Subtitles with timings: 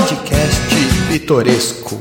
[0.00, 0.72] Podcast
[1.10, 2.00] Pitoresco.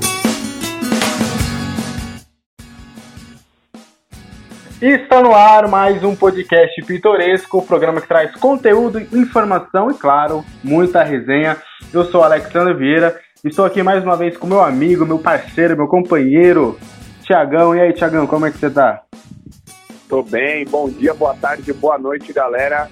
[4.81, 11.03] Está no ar mais um podcast pitoresco, programa que traz conteúdo, informação e, claro, muita
[11.03, 11.57] resenha.
[11.91, 15.87] Eu sou Alexandre Vieira, estou aqui mais uma vez com meu amigo, meu parceiro, meu
[15.89, 16.79] companheiro,
[17.23, 17.75] Tiagão.
[17.75, 19.01] E aí, Tiagão, como é que você tá?
[20.07, 22.89] Tô bem, bom dia, boa tarde, boa noite, galera.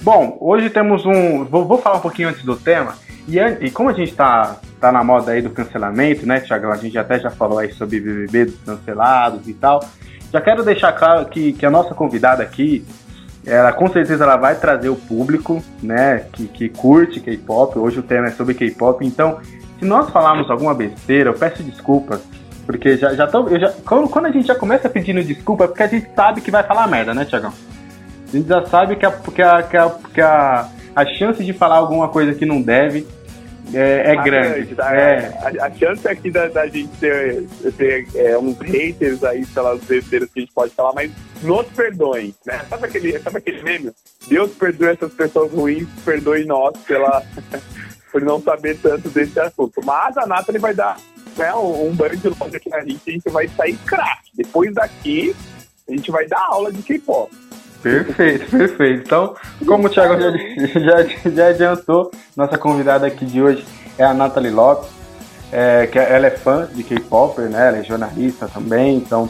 [0.00, 1.44] Bom, hoje temos um.
[1.44, 2.96] Vou, vou falar um pouquinho antes do tema.
[3.28, 6.72] E, e como a gente tá, tá na moda aí do cancelamento, né, Tiagão?
[6.72, 9.84] A gente até já falou aí sobre BBB dos cancelados e tal.
[10.32, 12.84] Já quero deixar claro que, que a nossa convidada aqui,
[13.44, 17.78] ela com certeza ela vai trazer o público, né, que, que curte K-pop.
[17.78, 19.40] Hoje o tema é sobre K-pop, então
[19.78, 22.20] se nós falarmos alguma besteira, eu peço desculpas,
[22.66, 25.82] porque já, já tô, já, quando, quando a gente já começa pedindo desculpa, é porque
[25.82, 27.52] a gente sabe que vai falar merda, né, Tiagão?
[28.28, 31.52] A gente já sabe que a, que a, que a, que a, a chance de
[31.52, 33.06] falar alguma coisa que não deve
[33.72, 34.74] é, é Ah, grande.
[34.74, 34.94] tá?
[34.94, 37.46] É, A, a chance aqui da, da gente ter,
[37.76, 42.34] ter é, uns haters aí pelas besteiras que a gente pode falar, mas nos perdoem,
[42.44, 42.60] né?
[42.68, 43.92] Sabe aquele, sabe aquele meme?
[44.28, 47.22] Deus perdoe essas pessoas ruins, perdoe nós pela,
[48.10, 49.80] por não saber tanto desse assunto.
[49.84, 50.96] Mas a Nathalie vai dar
[51.36, 54.30] né, um, banho de longe aqui na gente e a gente vai sair craque.
[54.34, 55.34] Depois daqui,
[55.88, 57.30] a gente vai dar aula de K-pop.
[57.82, 59.02] Perfeito, perfeito.
[59.06, 59.34] Então,
[59.66, 60.30] como o Thiago já,
[60.80, 63.64] já, já adiantou, nossa convidada aqui de hoje
[63.98, 64.88] é a Nathalie Lopes,
[65.52, 67.68] é, que ela é fã de K-Pop, né?
[67.68, 69.28] Ela é jornalista também, então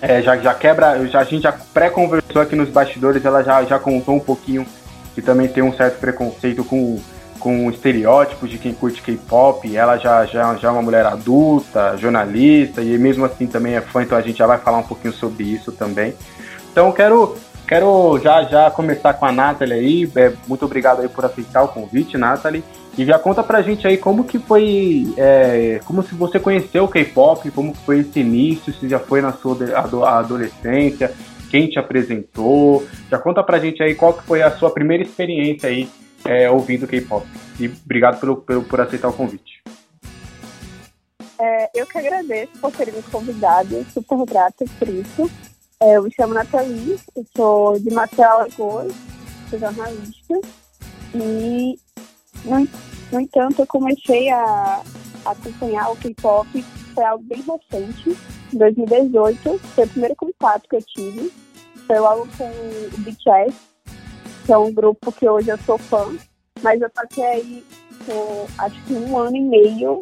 [0.00, 3.78] é, já, já quebra, já, a gente já pré-conversou aqui nos bastidores, ela já, já
[3.78, 4.66] contou um pouquinho
[5.14, 7.00] que também tem um certo preconceito com,
[7.38, 12.82] com estereótipos de quem curte K-pop, ela já, já, já é uma mulher adulta, jornalista,
[12.82, 15.44] e mesmo assim também é fã, então a gente já vai falar um pouquinho sobre
[15.44, 16.14] isso também.
[16.70, 17.36] Então quero
[17.74, 20.12] Quero já já começar com a Nathalie aí.
[20.14, 22.62] É, muito obrigado aí por aceitar o convite, Nathalie.
[22.96, 26.88] E já conta pra gente aí como que foi, é, como se você conheceu o
[26.88, 31.12] K-pop, como que foi esse início, se já foi na sua ado- adolescência,
[31.50, 32.86] quem te apresentou.
[33.10, 35.90] Já conta pra gente aí qual que foi a sua primeira experiência aí
[36.24, 37.26] é, ouvindo K-pop.
[37.58, 39.64] E obrigado pelo, pelo, por aceitar o convite.
[41.40, 45.28] É, eu que agradeço por terem me convidado, super grata por isso.
[45.84, 48.94] É, eu me chamo Nathalie, eu sou de Marcelo Alagoas,
[49.50, 50.40] sou jornalista.
[51.14, 51.78] E,
[52.42, 52.68] no,
[53.12, 54.82] no entanto, eu comecei a,
[55.26, 56.48] a acompanhar o K-pop,
[56.94, 58.16] foi algo bem recente.
[58.54, 61.30] Em 2018, foi o primeiro contato que eu tive.
[61.86, 63.54] Foi logo com o BTS,
[64.46, 66.16] que é um grupo que hoje eu sou fã.
[66.62, 67.66] Mas eu passei aí
[68.06, 70.00] por, acho que um ano e meio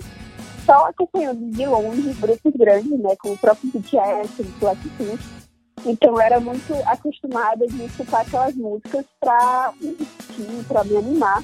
[0.65, 5.42] só acompanhando de longe grupos grandes, né, como o próprio BTS, o Blackpink.
[5.85, 11.43] Então eu era muito acostumada de escutar aquelas músicas para me divertir, para me animar.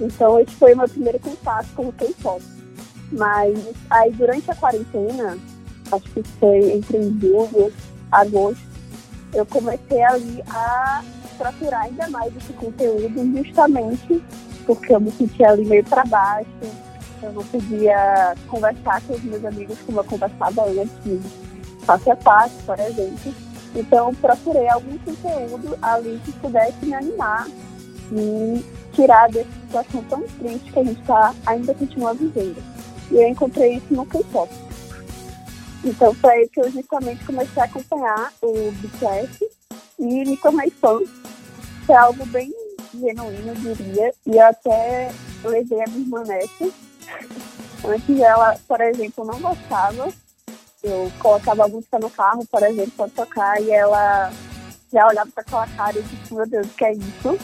[0.00, 2.42] Então esse foi o meu primeiro contato com o K-pop.
[3.12, 3.58] Mas
[3.90, 5.36] aí durante a quarentena,
[5.92, 7.72] acho que foi entre julho e
[8.10, 8.70] agosto,
[9.34, 11.04] eu comecei ali a
[11.36, 14.22] procurar ainda mais esse conteúdo justamente
[14.66, 16.48] porque eu me sentia ali meio para baixo,
[17.22, 21.22] eu não podia conversar com os meus amigos como eu conversava antes,
[21.84, 23.49] face a face, por exemplo.
[23.74, 27.46] Então, procurei algum conteúdo ali que pudesse me animar
[28.12, 32.62] e tirar dessa situação tão triste que a gente tá, ainda continua vivendo.
[33.10, 34.52] E eu encontrei isso no K-pop.
[35.84, 39.48] Então, foi aí que eu justamente comecei a acompanhar o BTS
[39.98, 40.98] e me tornei fã.
[41.86, 42.52] Foi algo bem
[42.92, 44.12] genuíno, eu diria.
[44.26, 45.12] E eu até
[45.44, 46.70] levei a minha irmã nessa.
[47.86, 50.12] Antes ela, por exemplo, não gostava.
[50.82, 54.32] Eu colocava a música no carro, por exemplo, para tocar, e ela
[54.92, 57.38] já olhava para aquela cara e disse, meu Deus, o que é isso?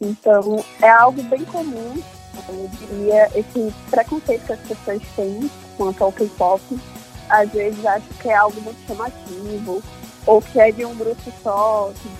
[0.00, 2.02] Então, é algo bem comum,
[2.48, 6.62] eu diria, esse preconceito que as pessoas têm quanto ao K-pop.
[7.28, 9.82] Às vezes acham que é algo muito chamativo,
[10.26, 12.10] ou que é de um grupo só, que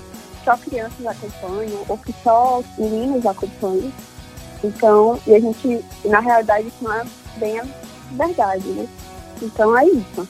[0.44, 3.92] só crianças acompanham, ou que só meninos acompanham.
[4.64, 7.04] Então, e a gente, na realidade, isso não é
[7.36, 7.66] bem a
[8.12, 8.88] verdade, né?
[9.42, 10.26] Então é isso.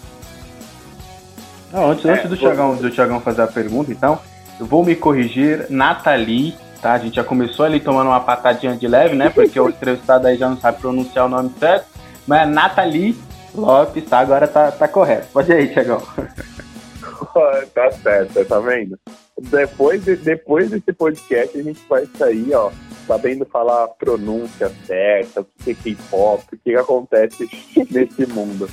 [1.72, 4.18] Não, antes, É, antes do, vou- Thiagão, do Thiagão fazer a pergunta, então,
[4.58, 6.92] eu vou me corrigir, Nathalie, tá?
[6.92, 9.28] A gente já começou ali tomando uma patadinha de leve, né?
[9.30, 11.86] Porque o entrevistado aí já não sabe pronunciar o nome certo.
[12.26, 13.16] Mas é Nathalie
[13.54, 14.18] Lopes, tá?
[14.20, 15.28] Agora tá, tá correto.
[15.32, 16.02] Pode ir aí, Thiagão.
[17.74, 18.98] tá certo, tá vendo?
[19.38, 22.70] Depois, de- depois desse podcast, a gente vai sair, ó,
[23.06, 27.48] sabendo falar a pronúncia certa, o que é K-pop, o que acontece
[27.90, 28.68] nesse mundo.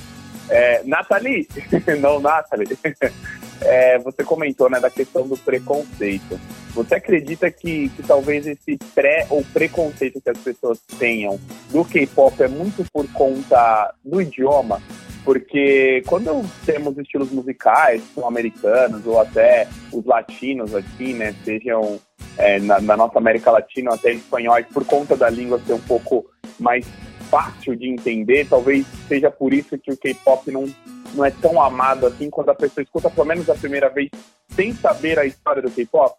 [0.48, 1.48] É, Nathalie,
[2.00, 2.78] não Nathalie,
[3.62, 6.38] é, você comentou né, da questão do preconceito.
[6.74, 11.38] Você acredita que, que talvez esse pré ou preconceito que as pessoas tenham
[11.70, 14.82] do K-pop é muito por conta do idioma?
[15.24, 21.98] Porque quando temos estilos musicais, são americanos ou até os latinos aqui, né, sejam
[22.36, 25.80] é, na, na, nossa América Latina ou até espanhóis, por conta da língua ser um
[25.80, 26.26] pouco
[26.58, 26.86] mais
[27.34, 30.72] fácil de entender, talvez seja por isso que o K-pop não,
[31.14, 34.08] não é tão amado assim quando a pessoa escuta pelo menos a primeira vez
[34.50, 36.14] sem saber a história do K-pop?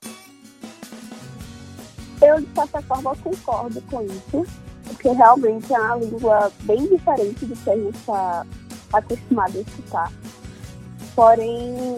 [2.21, 4.45] Eu, de certa forma, concordo com isso,
[4.83, 8.45] porque realmente é uma língua bem diferente do que a gente está
[8.91, 10.11] acostumado a escutar.
[11.15, 11.95] Porém,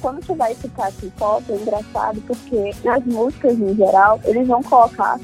[0.00, 5.18] quando você vai escutar K-pop, é engraçado porque nas músicas, em geral, eles vão colocar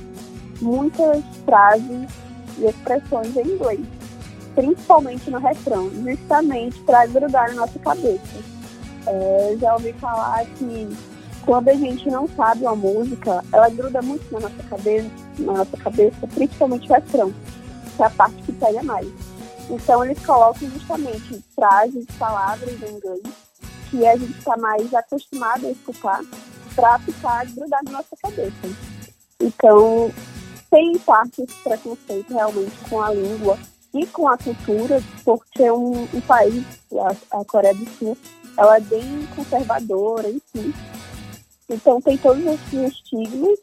[0.60, 2.27] muitas frases
[2.58, 3.80] e expressões em inglês,
[4.54, 8.58] principalmente no refrão, justamente para grudar na nossa cabeça.
[9.06, 10.88] É, já ouvi falar que
[11.44, 15.76] quando a gente não sabe uma música, ela gruda muito na nossa cabeça, na nossa
[15.76, 17.32] cabeça, principalmente o refrão,
[17.96, 19.08] que é a parte que pega mais.
[19.70, 23.22] Então eles colocam justamente frases, palavras em inglês
[23.90, 26.20] que a gente está mais acostumado a escutar
[26.74, 28.68] para ficar grudado na nossa cabeça.
[29.40, 30.10] Então
[30.70, 33.58] tem parte esse preconceito realmente com a língua
[33.94, 38.16] e com a cultura, porque um, um país, a, a, Coreia do Sul,
[38.56, 40.74] ela é bem conservadora, enfim.
[41.68, 43.58] Então tem todos esses estigmas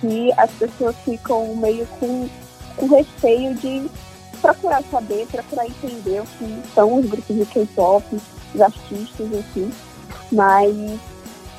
[0.00, 2.28] que as pessoas ficam meio com,
[2.76, 3.90] com receio de
[4.40, 8.04] procurar saber, procurar entender o que são os grupos de K-pop,
[8.54, 9.72] os artistas, enfim.
[10.30, 11.00] Mas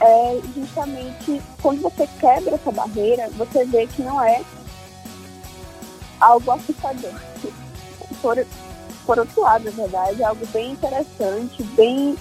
[0.02, 4.42] é justamente quando você quebra essa barreira, você vê que não é
[6.20, 7.14] algo assustador.
[8.22, 8.46] Por,
[9.06, 12.18] por outro lado, na verdade, é algo bem interessante, bem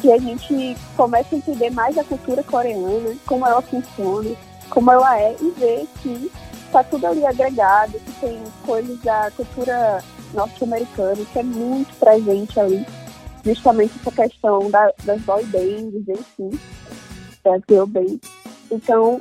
[0.00, 4.36] que a gente começa a entender mais a cultura coreana, como ela funciona,
[4.68, 6.30] como ela é, e ver que
[6.66, 10.02] está tudo ali agregado, que tem coisas da cultura
[10.34, 12.84] norte-americana que é muito presente ali.
[13.44, 16.58] Justamente essa questão da, das boy bands, enfim,
[17.42, 18.20] das girl bands.
[18.70, 19.20] Então,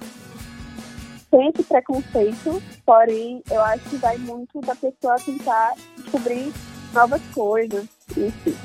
[1.34, 6.54] tem esse preconceito, porém, eu acho que vai muito da pessoa tentar descobrir
[6.94, 8.56] novas coisas, enfim.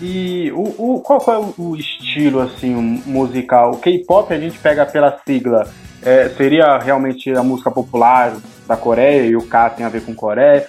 [0.00, 2.72] E o, o, qual é o estilo assim
[3.04, 3.72] musical?
[3.72, 5.70] O K-pop a gente pega pela sigla
[6.02, 8.34] é, seria realmente a música popular
[8.66, 10.66] da Coreia e o K tem a ver com Coreia?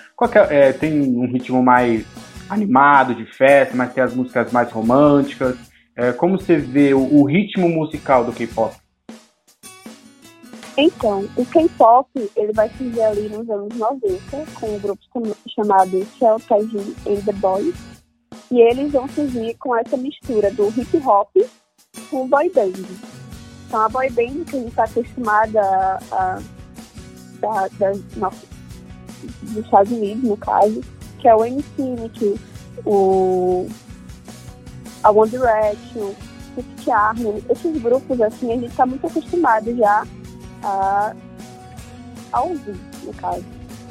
[0.49, 2.05] É, é, tem um ritmo mais
[2.49, 5.55] animado, de festa, mas tem as músicas mais românticas.
[5.95, 8.80] É, como você vê o, o ritmo musical do K-pop?
[10.81, 14.19] Então, o K-pop ele vai surgir ali nos anos 90
[14.59, 15.01] com um grupo
[15.47, 17.75] chamado Shell Taiji and the Boys.
[18.49, 21.29] E eles vão surgir com essa mistura do hip hop
[22.09, 22.73] com boy band.
[23.67, 26.41] Então, a boy band que a gente está acostumada a, a
[27.39, 28.29] da, da,
[29.43, 30.81] dos Estados Unidos, no caso,
[31.19, 32.39] que é o NSYNC,
[32.85, 33.67] o
[35.03, 36.15] a One Direction, o
[36.55, 40.05] Fifth esses grupos, assim, a gente está muito acostumado já
[40.63, 41.15] a,
[42.31, 43.43] a ouvir, no caso.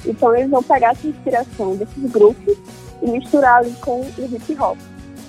[0.04, 2.56] Então, eles vão pegar essa inspiração desses grupos
[3.02, 4.78] e misturar ali com o hip hop.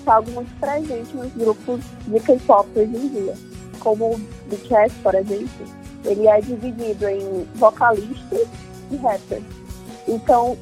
[0.04, 3.52] Que é algo muito presente nos grupos de K-pop hoje em dia
[3.82, 5.66] como o BTS, por exemplo,
[6.06, 8.48] ele é dividido em vocalistas
[8.90, 9.44] e rappers.
[10.08, 10.58] Então,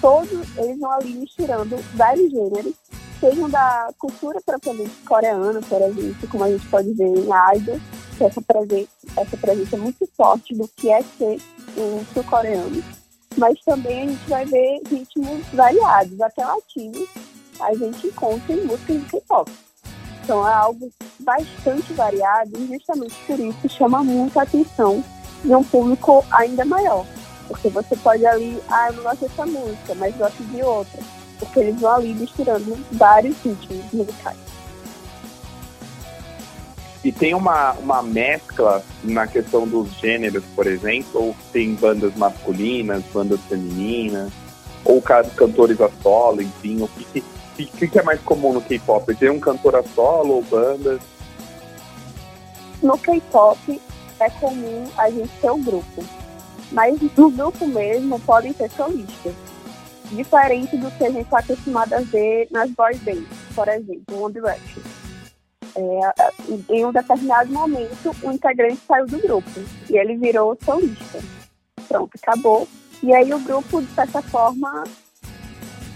[0.00, 2.74] todos eles vão ali misturando vários gêneros,
[3.20, 7.80] sejam da cultura propriamente coreana, por exemplo, como a gente pode ver em Idol,
[8.20, 11.40] essa presença, essa presença muito forte do que é ser
[11.76, 12.82] um sul-coreano,
[13.36, 17.08] mas também a gente vai ver ritmos variados, até latinos,
[17.60, 19.50] a gente encontra em músicas de K-pop.
[20.22, 20.90] Então é algo
[21.20, 25.02] bastante variado e justamente por isso chama muito a atenção
[25.44, 27.04] de um público ainda maior.
[27.48, 31.00] Porque você pode ali, ah, eu não gosto dessa música, mas gosto de outra.
[31.38, 34.51] Porque eles vão ali misturando vários ritmos musicais.
[37.04, 43.40] E tem uma, uma mescla na questão dos gêneros, por exemplo, tem bandas masculinas, bandas
[43.48, 44.30] femininas,
[44.84, 49.14] ou cantores a solo, enfim, o que, o que, que, é mais comum no K-pop?
[49.16, 51.00] Ter um cantor a solo ou bandas?
[52.80, 53.80] No K-pop
[54.20, 56.04] é comum a gente ter um grupo,
[56.70, 59.34] mas no grupo mesmo podem ser solistas.
[60.12, 64.34] Diferente do que a gente está acostumado a ver nas boy bands, por exemplo, One
[64.34, 65.01] Direction.
[65.74, 69.50] É, em um determinado momento, o integrante saiu do grupo
[69.88, 71.20] e ele virou solista.
[71.88, 72.68] Pronto, acabou.
[73.02, 74.84] E aí o grupo, de certa forma,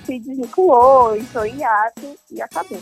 [0.05, 2.81] se desvinculou, entrou em ato e acabou.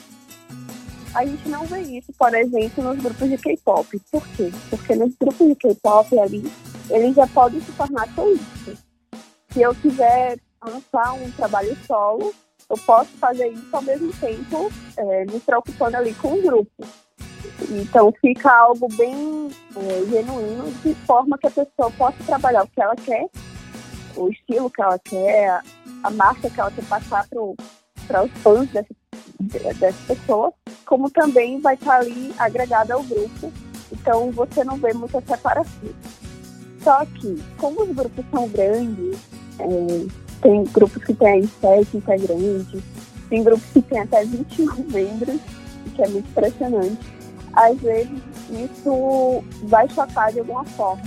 [1.14, 4.00] a gente não vê isso, por exemplo, nos grupos de K-pop.
[4.10, 4.50] Por quê?
[4.70, 6.50] Porque nos grupos de K-pop ali,
[6.90, 8.78] eles já podem se tornar solistas.
[9.50, 12.34] Se eu quiser lançar um trabalho solo,
[12.68, 16.86] eu posso fazer isso ao mesmo tempo, é, me preocupando ali com o grupo.
[17.70, 22.80] Então fica algo bem é, genuíno, de forma que a pessoa possa trabalhar o que
[22.80, 23.28] ela quer,
[24.16, 25.60] o estilo que ela quer,
[26.02, 28.94] a marca que ela quer passar para os fãs dessa,
[29.78, 30.52] dessa pessoa,
[30.86, 33.52] como também vai estar ali agregada ao grupo.
[33.92, 35.90] Então você não vê muita separação.
[36.82, 39.18] Só que, como os grupos são grandes,
[39.58, 42.82] é, tem grupos que têm sete integrantes,
[43.28, 45.40] tem grupos que têm até 21 membros,
[45.94, 46.98] que é muito impressionante.
[47.52, 51.02] Às vezes isso vai chocar de alguma forma.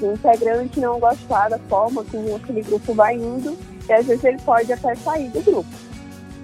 [0.00, 3.56] O integrante não gostar da forma como aquele grupo vai indo,
[3.88, 5.68] e às vezes ele pode até sair do grupo.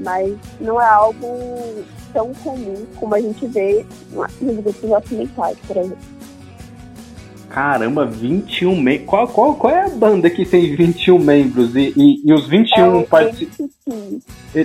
[0.00, 3.84] Mas não é algo tão comum como a gente vê
[4.40, 6.13] nos grupos ocidentais, por exemplo.
[7.54, 9.08] Caramba, 21 membros.
[9.08, 11.76] Qual, qual, qual é a banda que tem 21 membros?
[11.76, 13.68] E, e, e os 21 é, participam.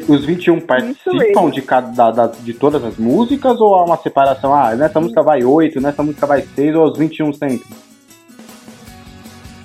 [0.08, 4.52] Os 21 participam de, cada, da, de todas as músicas ou há uma separação?
[4.56, 7.68] Ah, nessa música vai 8, nessa música vai 6 ou os 21 sempre?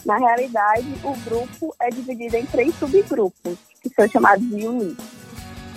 [0.04, 5.02] Na realidade, o grupo é dividido em três subgrupos, que são chamados de units.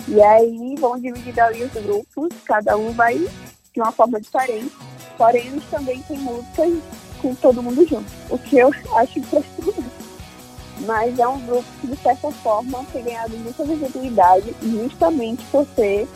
[0.06, 4.70] E aí vão dividir ali os grupos, cada um vai de uma forma diferente.
[5.16, 10.08] Porém, eles também têm músicas com todo mundo junto, o que eu acho impressionante.
[10.86, 16.08] Mas é um grupo que, de certa forma, tem ganhado muita visibilidade justamente por ser,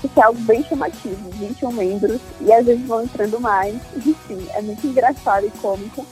[0.00, 1.30] por ser algo bem chamativo.
[1.30, 3.76] 21 membros e às vezes vão entrando mais.
[3.94, 6.04] Enfim, é muito engraçado e cômico,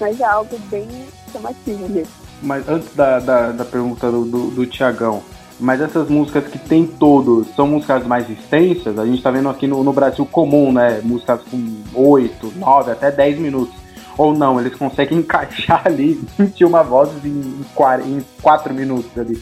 [0.00, 0.88] mas é algo bem
[1.30, 2.12] chamativo mesmo.
[2.42, 5.22] Mas antes da, da, da pergunta do, do, do Tiagão,
[5.60, 8.98] mas essas músicas que tem todos são músicas mais extensas.
[8.98, 11.00] A gente tá vendo aqui no, no Brasil comum, né?
[11.02, 13.74] Músicas com 8, 9, até 10 minutos.
[14.16, 19.40] Ou não, eles conseguem encaixar ali 21 vozes em 4, em 4 minutos ali.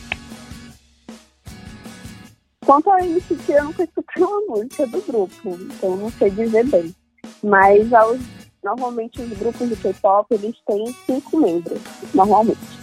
[2.65, 6.95] Quanto a MCT, eu nunca escutei uma música do grupo, então não sei dizer bem.
[7.43, 8.21] Mas aos,
[8.63, 11.81] normalmente os grupos de K-pop, eles têm cinco membros,
[12.15, 12.82] normalmente.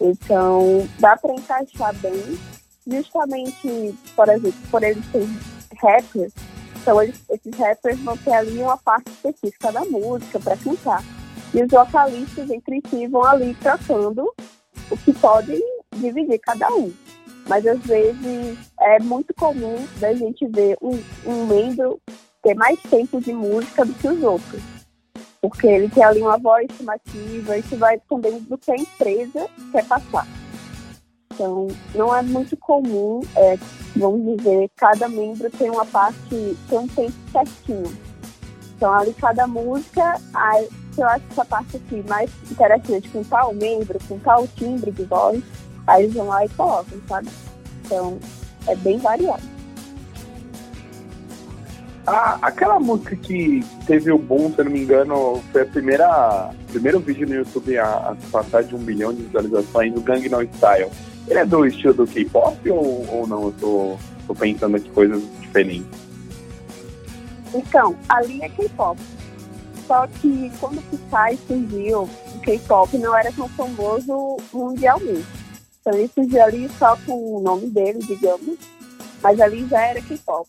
[0.00, 2.38] Então, dá para encaixar bem,
[2.86, 5.38] justamente, por exemplo, por eles serem
[5.80, 6.32] rappers,
[6.86, 11.02] então eles, esses rappers vão ter ali uma parte específica da música para cantar.
[11.52, 14.32] E os vocalistas entre si vão ali tratando
[14.90, 15.60] o que pode
[15.96, 16.92] dividir cada um.
[17.48, 22.00] Mas às vezes é muito comum da gente ver um, um membro
[22.42, 24.75] ter mais tempo de música do que os outros
[25.40, 29.84] porque ele tem ali uma voz estimativa, isso vai também do que a empresa quer
[29.86, 30.26] passar.
[31.32, 33.58] Então, não é muito comum, é,
[33.94, 37.96] vamos dizer, cada membro tem uma parte, tem um tempo certinho.
[38.74, 43.98] Então, ali cada música, aí, eu acho essa parte aqui mais interessante com tal membro,
[44.08, 45.42] com tal timbre de voz,
[45.86, 47.28] aí eles vão lá e colocam, sabe?
[47.84, 48.18] Então,
[48.66, 49.55] é bem variado.
[52.06, 56.54] Ah, aquela música que teve o boom, se eu não me engano, foi a primeira
[56.68, 60.88] primeiro vídeo no YouTube a, a passar de um milhão de visualizações do Gangnam Style.
[61.26, 63.46] Ele é do estilo do K-pop ou, ou não?
[63.46, 63.96] Eu tô,
[64.28, 65.88] tô pensando aqui coisas diferentes.
[67.52, 69.00] Então, ali é K-pop.
[69.88, 75.26] Só que quando o Psy surgiu, o K-pop não era tão famoso mundialmente.
[75.80, 78.58] Então ele surgiu ali só com o nome dele, digamos,
[79.20, 80.48] mas ali já era K-pop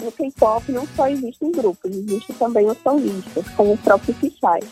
[0.00, 4.64] no K-pop não só existem grupos, existem também os solistas, como o próprio Psy.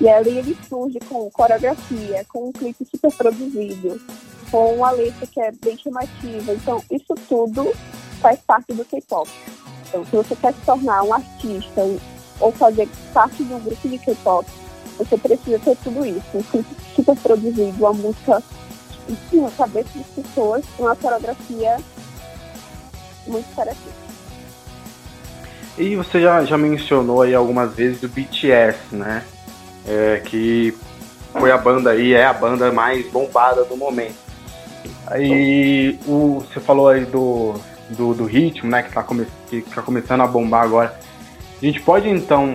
[0.00, 4.00] E ali ele surge com coreografia, com um clipe super produzido,
[4.50, 6.52] com uma letra que é bem chamativa.
[6.52, 7.72] Então, isso tudo
[8.20, 9.30] faz parte do K-pop.
[9.88, 11.80] Então, se você quer se tornar um artista
[12.40, 14.46] ou fazer parte de um grupo de K-pop,
[14.98, 16.26] você precisa ter tudo isso.
[16.34, 18.42] Um clipe super produzido, uma música
[19.32, 21.78] na cabeça das pessoas, uma coreografia
[23.26, 24.03] muito interessante.
[25.76, 29.24] E você já, já mencionou aí algumas vezes o BTS, né?
[29.86, 30.74] É, que
[31.32, 34.14] foi a banda aí, é a banda mais bombada do momento.
[35.06, 37.54] Aí o, você falou aí do,
[37.90, 38.82] do, do ritmo, né?
[38.82, 40.98] Que tá, come, que tá começando a bombar agora.
[41.60, 42.54] A gente pode então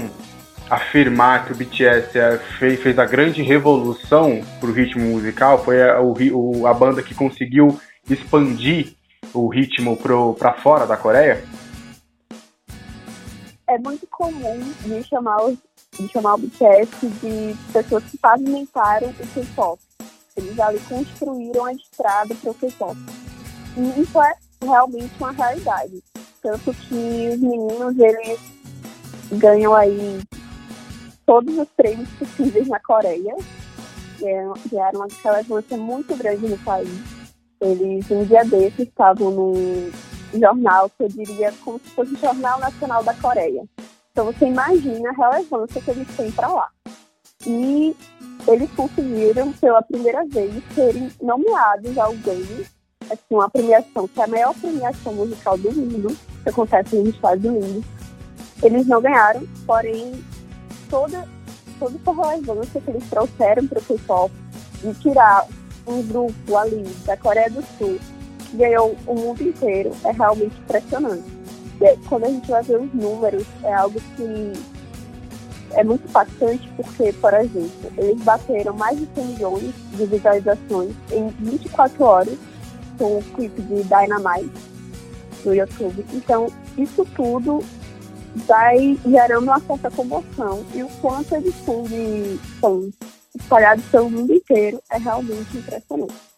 [0.70, 5.64] afirmar que o BTS é, fez, fez a grande revolução pro ritmo musical?
[5.64, 8.94] Foi a, o, a banda que conseguiu expandir
[9.34, 11.44] o ritmo para fora da Coreia?
[13.70, 15.58] É muito comum de chamar, os,
[15.98, 19.80] de chamar o BTS de pessoas que pavimentaram o K-pop.
[20.36, 22.98] Eles ali construíram a estrada para o K-pop.
[23.78, 24.34] E isso é
[24.64, 26.04] realmente uma realidade.
[26.42, 28.40] tanto que os meninos, eles
[29.34, 30.20] ganham aí
[31.26, 33.36] todos os prêmios possíveis na Coreia.
[34.22, 36.90] Era uma relevância muito grande no país.
[37.62, 39.92] Eles, um dia desses, estavam num
[40.34, 43.64] jornal que eu diria como se fosse o Jornal Nacional da Coreia.
[44.12, 46.70] Então você imagina a relevância que eles têm para lá.
[47.46, 47.96] E
[48.48, 52.66] eles conseguiram, pela primeira vez, serem nomeados ao Grammy,
[53.10, 57.46] assim, uma premiação que é a maior premiação musical do mundo, que acontece nos Estados
[57.46, 57.86] Unidos.
[58.62, 60.24] Eles não ganharam, porém,
[60.90, 61.26] toda,
[61.80, 64.34] toda essa relevância que eles trouxeram para o K-pop,
[64.82, 65.48] de tirar
[65.88, 68.00] um grupo ali da Coreia do Sul,
[68.54, 71.24] ganhou o mundo inteiro, é realmente impressionante.
[71.82, 74.54] E quando a gente vai ver os números, é algo que
[75.72, 81.28] é muito impactante porque, por exemplo, eles bateram mais de 100 milhões de visualizações em
[81.40, 82.38] 24 horas
[82.98, 84.52] com o clipe de Dynamite
[85.46, 86.06] no YouTube.
[86.14, 87.64] Então, isso tudo
[88.48, 90.66] vai gerando uma certa comoção.
[90.74, 92.94] E o quanto eles têm
[93.36, 96.29] espalhados pelo mundo inteiro é realmente impressionante.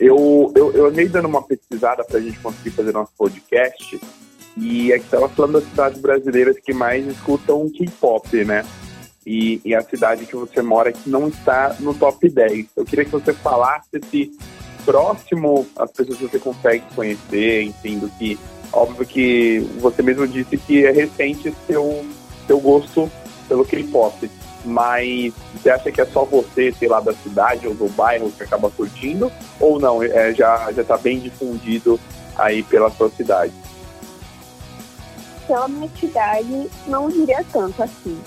[0.00, 4.00] Eu, eu, eu andei dando uma pesquisada para a gente conseguir fazer nosso podcast
[4.56, 8.64] e aqui estava falando das cidades brasileiras que mais escutam K-pop, né?
[9.26, 12.68] E, e, a cidade que você mora que não está no top 10.
[12.74, 14.32] Eu queria que você falasse se
[14.86, 18.38] próximo as pessoas que você consegue conhecer, enfim, do que.
[18.72, 22.04] Óbvio que você mesmo disse que é recente seu,
[22.46, 23.10] seu gosto
[23.46, 24.30] pelo K-pop.
[24.64, 28.42] Mas você acha que é só você, sei lá, da cidade ou do bairro que
[28.42, 29.32] acaba curtindo?
[29.58, 31.98] Ou não, é, já está bem difundido
[32.36, 33.52] aí pela sua cidade?
[35.50, 38.22] pela minha cidade, não diria tanto assim.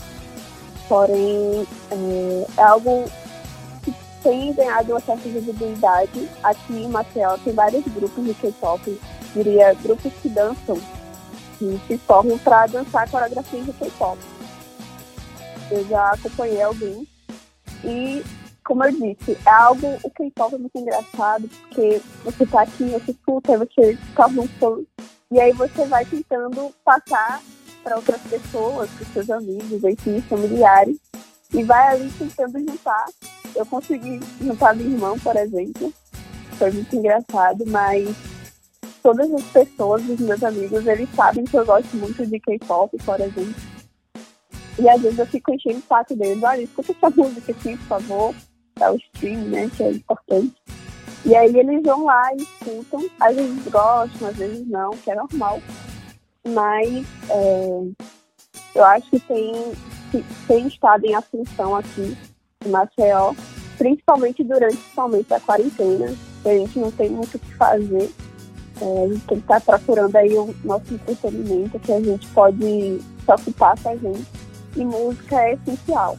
[0.89, 3.05] Porém, é, é algo
[3.81, 6.29] que tem ganhado uma certa visibilidade.
[6.43, 8.99] Aqui em Maceió tem vários grupos de K-pop,
[9.33, 10.77] diria grupos que dançam,
[11.57, 14.19] que se formam para dançar coreografias de K-pop.
[15.73, 17.07] Eu já acompanhei alguém
[17.83, 18.23] e,
[18.63, 23.11] como eu disse, é algo, o K-pop é muito engraçado, porque você tá aqui, você
[23.11, 23.97] escuta, você
[24.37, 24.77] um fã
[25.31, 27.41] e aí você vai tentando passar
[27.83, 30.97] para outras pessoas, para seus amigos, enfim, familiares,
[31.51, 33.05] e vai ali tentando juntar.
[33.55, 35.91] Eu consegui juntar minha irmã, por exemplo,
[36.59, 38.15] foi muito engraçado, mas
[39.01, 43.19] todas as pessoas, os meus amigos, eles sabem que eu gosto muito de K-pop, por
[43.19, 43.73] exemplo.
[44.79, 47.85] E às vezes eu fico enchendo o saco deles, olha, escuta essa música aqui, por
[47.85, 48.35] favor,
[48.79, 50.55] é o stream, né, que é importante.
[51.25, 55.15] E aí eles vão lá e escutam, às vezes gostam, às vezes não, que é
[55.15, 55.61] normal.
[56.45, 57.81] Mas é,
[58.75, 59.53] eu acho que tem,
[60.47, 62.17] tem estado em ascensão aqui
[62.65, 63.33] em Maceió,
[63.77, 68.11] principalmente durante principalmente a quarentena, que a gente não tem muito o que fazer.
[68.81, 72.59] É, a gente tem que estar procurando aí o nosso entretenimento, que a gente pode
[72.59, 74.42] se ocupar com a gente.
[74.75, 76.17] E música é essencial.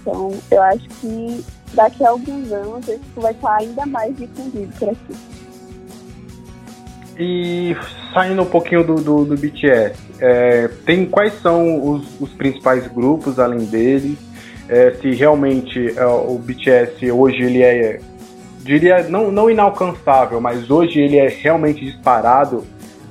[0.00, 4.88] Então, eu acho que daqui a alguns anos isso vai estar ainda mais difundido por
[4.88, 5.14] aqui.
[7.18, 7.76] E
[8.12, 13.38] saindo um pouquinho do, do, do BTS, é, tem quais são os, os, principais grupos
[13.38, 14.18] além deles?
[14.68, 18.00] É, se realmente é, o BTS hoje ele é,
[18.60, 22.64] diria, não, não inalcançável, mas hoje ele é realmente disparado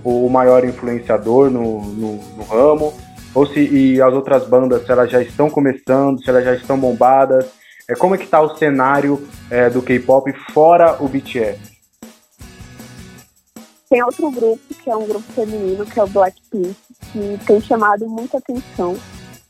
[0.04, 2.94] o maior influenciador no, no, no ramo?
[3.34, 6.78] Ou se e as outras bandas, se elas já estão começando, se elas já estão
[6.78, 7.46] bombadas,
[7.88, 11.60] é, como é que está o cenário é, do K-pop fora o BTS?
[13.90, 16.76] Tem outro grupo, que é um grupo feminino, que é o Blackpink,
[17.12, 18.98] que tem chamado muita atenção,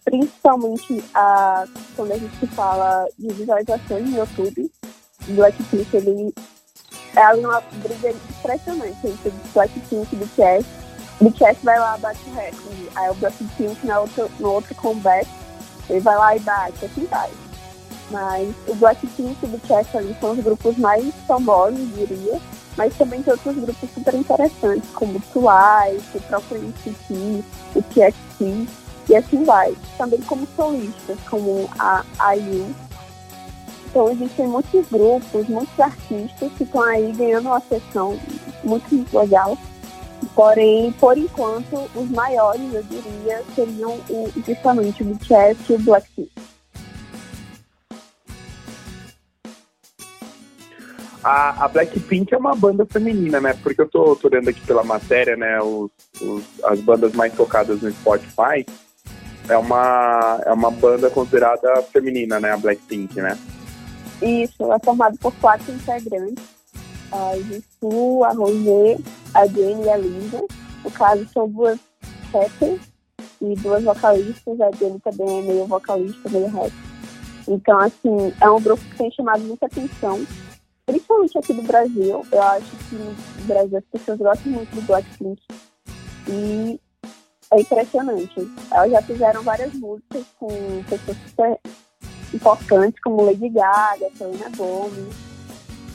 [0.03, 1.65] principalmente a,
[1.95, 4.71] quando a gente fala de visualizações no YouTube.
[5.27, 6.33] Blackpink, ele
[7.15, 10.65] é uma briga impressionante entre Blackpink e BTS.
[11.21, 12.89] BTS vai lá, bate o recorde.
[12.95, 15.27] Aí o Blackpink no outro, no outro comeback,
[15.89, 17.29] ele vai lá e bate, assim vai.
[18.09, 22.39] Mas o Blackpink e o BTS ali são os grupos mais famosos, diria.
[22.77, 27.43] Mas também tem outros grupos super interessantes, como o Twice, o próprio NCT,
[27.75, 28.67] o TXT,
[29.09, 29.75] e assim vai.
[29.97, 32.73] Também como solistas, como a IU.
[33.85, 38.17] Então existem muitos grupos, muitos artistas que estão aí ganhando uma sessão
[38.63, 39.57] muito legal.
[40.35, 46.31] Porém, por enquanto, os maiores, eu diria, seriam o, justamente o BTS e o Blackpink.
[51.23, 53.53] A, a Blackpink é uma banda feminina, né?
[53.61, 55.61] Porque eu tô, tô olhando aqui pela matéria, né?
[55.61, 58.65] Os, os, as bandas mais tocadas no Spotify
[59.47, 62.51] é uma, é uma banda considerada feminina, né?
[62.51, 63.37] A Blackpink, né?
[64.21, 66.60] Isso, é formada por quatro integrantes.
[67.11, 68.97] A Jussu, a Rosé,
[69.33, 70.45] a Jenny e a Lisa.
[70.83, 71.79] No caso, são duas
[72.31, 72.81] rappers
[73.41, 74.61] e duas vocalistas.
[74.61, 76.71] A Jenny também é meio vocalista, meio rap.
[77.47, 80.25] Então, assim, é um grupo que tem chamado muita atenção,
[80.85, 82.25] principalmente aqui do Brasil.
[82.31, 85.41] Eu acho que no Brasil as pessoas gostam muito do Blackpink.
[86.27, 86.79] E
[87.51, 88.51] é impressionante.
[88.71, 90.47] Elas já fizeram várias músicas com
[90.89, 91.59] pessoas super
[92.33, 95.30] importantes, como Lady Gaga, Selena Gomez,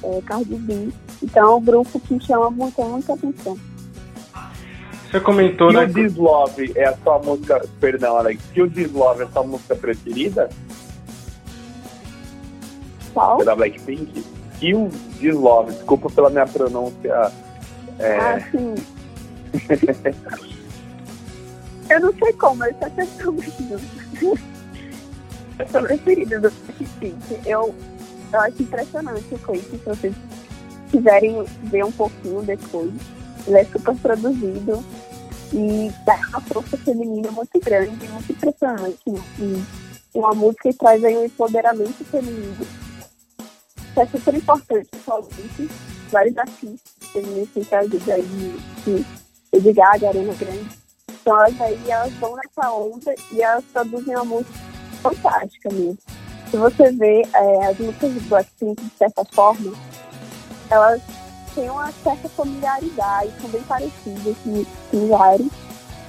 [0.03, 0.89] é, Cardi B.
[1.23, 3.57] Então é um grupo que chama muita, muita atenção.
[5.11, 5.85] Você comentou, e né?
[5.85, 9.29] o This Love é a sua música, perdão, Alex, e o This Love é a
[9.29, 10.51] sua música preferida?
[13.15, 13.41] Qual?
[13.41, 14.25] É da Blackpink?
[14.61, 17.33] E o This Love, desculpa pela minha pronúncia.
[17.99, 18.19] É...
[18.19, 18.75] Ah, sim.
[21.89, 23.81] eu não sei como, mas essa questão mesmo.
[25.59, 27.41] Eu sou preferida do Blackpink.
[27.47, 27.75] Eu,
[28.33, 30.15] eu acho impressionante o clipe, se vocês
[30.91, 32.93] quiserem ver um pouquinho depois.
[33.47, 34.85] Ele é super produzido
[35.53, 38.99] e dá uma força feminina muito grande, muito impressionante.
[39.39, 39.65] E
[40.15, 42.57] uma música que traz aí um empoderamento feminino.
[42.61, 44.89] Isso é super importante.
[46.11, 46.81] Vários artistas
[47.13, 50.69] femininos têm trazido aí Gaga, Arena Grande.
[51.21, 54.59] Então elas aí elas vão nessa onda e elas produzem uma música
[55.03, 55.99] fantástica mesmo.
[56.57, 59.75] Se você vê é, as músicas do Blackpink, de certa forma,
[60.71, 61.03] elas
[61.55, 64.37] têm uma certa familiaridade, são bem parecidas,
[64.91, 65.49] similares.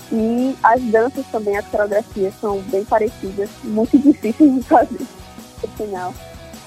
[0.10, 5.06] E as danças também, as coreografias são bem parecidas, muito difíceis de fazer,
[5.62, 6.14] no final.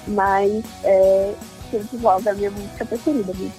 [0.09, 1.33] Mas é,
[1.71, 1.89] Silk
[2.27, 3.53] é a minha música preferida mesmo.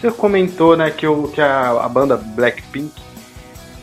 [0.00, 2.94] Você comentou, né, que, o, que a, a banda Blackpink,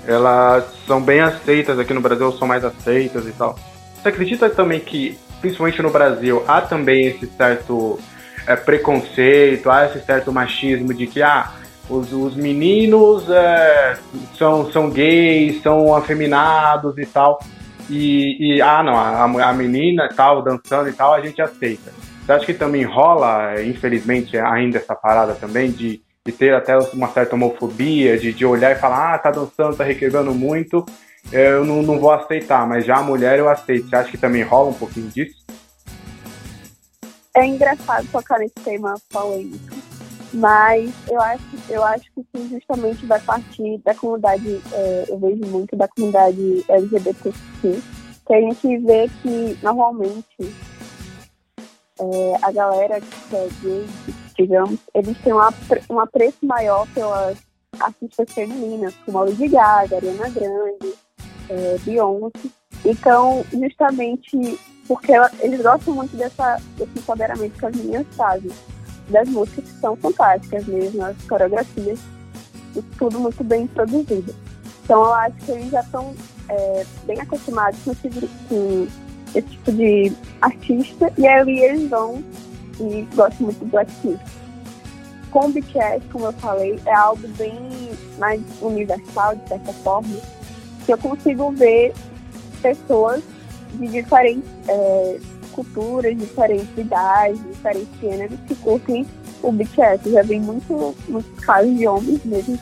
[0.08, 3.56] elas são bem aceitas aqui no Brasil, são mais aceitas e tal.
[4.02, 8.00] Você acredita também que, principalmente no Brasil, há também esse certo
[8.48, 11.52] é, preconceito, há esse certo machismo de que, ah,
[11.88, 13.98] os, os meninos é,
[14.38, 17.40] são, são gays, são afeminados e tal.
[17.90, 21.92] E, e ah, não, a, a menina tal, dançando e tal, a gente aceita.
[22.26, 27.10] Você acha que também rola, infelizmente, ainda essa parada também de, de ter até uma
[27.10, 30.86] certa homofobia, de, de olhar e falar, ah, tá dançando, tá requebrando muito,
[31.32, 33.90] eu não, não vou aceitar, mas já a mulher eu aceito.
[33.90, 35.42] Você acha que também rola um pouquinho disso?
[37.34, 39.76] É engraçado tocar nesse tema polêmico,
[40.34, 45.76] mas eu acho, eu acho que justamente vai partir da comunidade, é, eu vejo muito
[45.78, 47.82] da comunidade LGBTQ,
[48.28, 50.28] que a gente vê que normalmente
[52.00, 53.86] é, a galera que é gay,
[54.38, 55.54] digamos, eles têm uma,
[55.90, 57.38] um apreço maior pelas
[57.80, 60.94] artistas femininas, como a Lady Gaga, Ariana Grande,
[61.52, 62.50] é, Beyoncé.
[62.86, 68.52] Então, justamente porque ela, eles gostam muito dessa, desse empoderamento que as meninas fazem,
[69.10, 72.00] das músicas que são fantásticas mesmo, as coreografias,
[72.98, 74.34] tudo muito bem produzido.
[74.84, 76.16] Então, eu acho que eles já estão
[76.50, 78.10] é, bem acostumados com esse,
[78.50, 78.88] com
[79.36, 80.12] esse tipo de
[80.42, 82.24] artista, e aí eles vão
[82.80, 84.20] e gostam muito do Blackpink.
[85.30, 87.54] Com o BTS, como eu falei, é algo bem
[88.18, 90.10] mais universal, de certa forma,
[90.86, 91.94] que eu consigo ver
[92.62, 93.24] pessoas
[93.74, 95.20] de diferentes é,
[95.52, 99.06] culturas, diferentes idades, diferentes gêneros que curtem
[99.42, 100.06] o BTS.
[100.06, 102.60] Eu já vi muito, muitos casos de homens mesmo,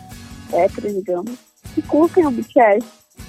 [0.51, 1.31] héteros, digamos,
[1.73, 2.85] que curtem o BTS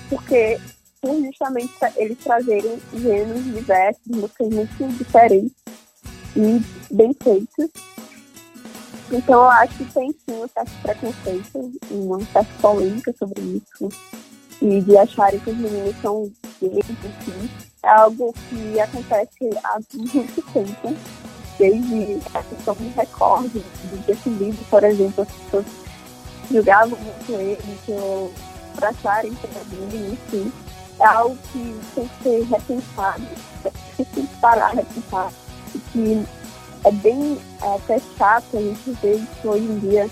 [0.08, 0.58] porque
[1.00, 5.52] por justamente eles trazerem gêneros diversos, músicas muito diferentes
[6.36, 6.60] e
[6.94, 7.70] bem feitas.
[9.10, 13.88] Então eu acho que tem sim um certo preconceito, uma certa polêmica sobre isso
[14.62, 17.50] e de acharem que os meninos são gays, enfim,
[17.82, 20.96] é algo que acontece há muito tempo,
[21.58, 25.66] desde a questão do recorde, do Bieber, por exemplo, as pessoas
[26.50, 27.58] julgavam muito ele,
[28.74, 30.52] para acharem que era gay, enfim,
[31.00, 33.22] é algo que tem que ser repensado,
[33.96, 35.32] tem que parar, repensar,
[35.92, 36.26] que
[36.84, 40.10] é bem é, até chato a gente ver isso hoje em dia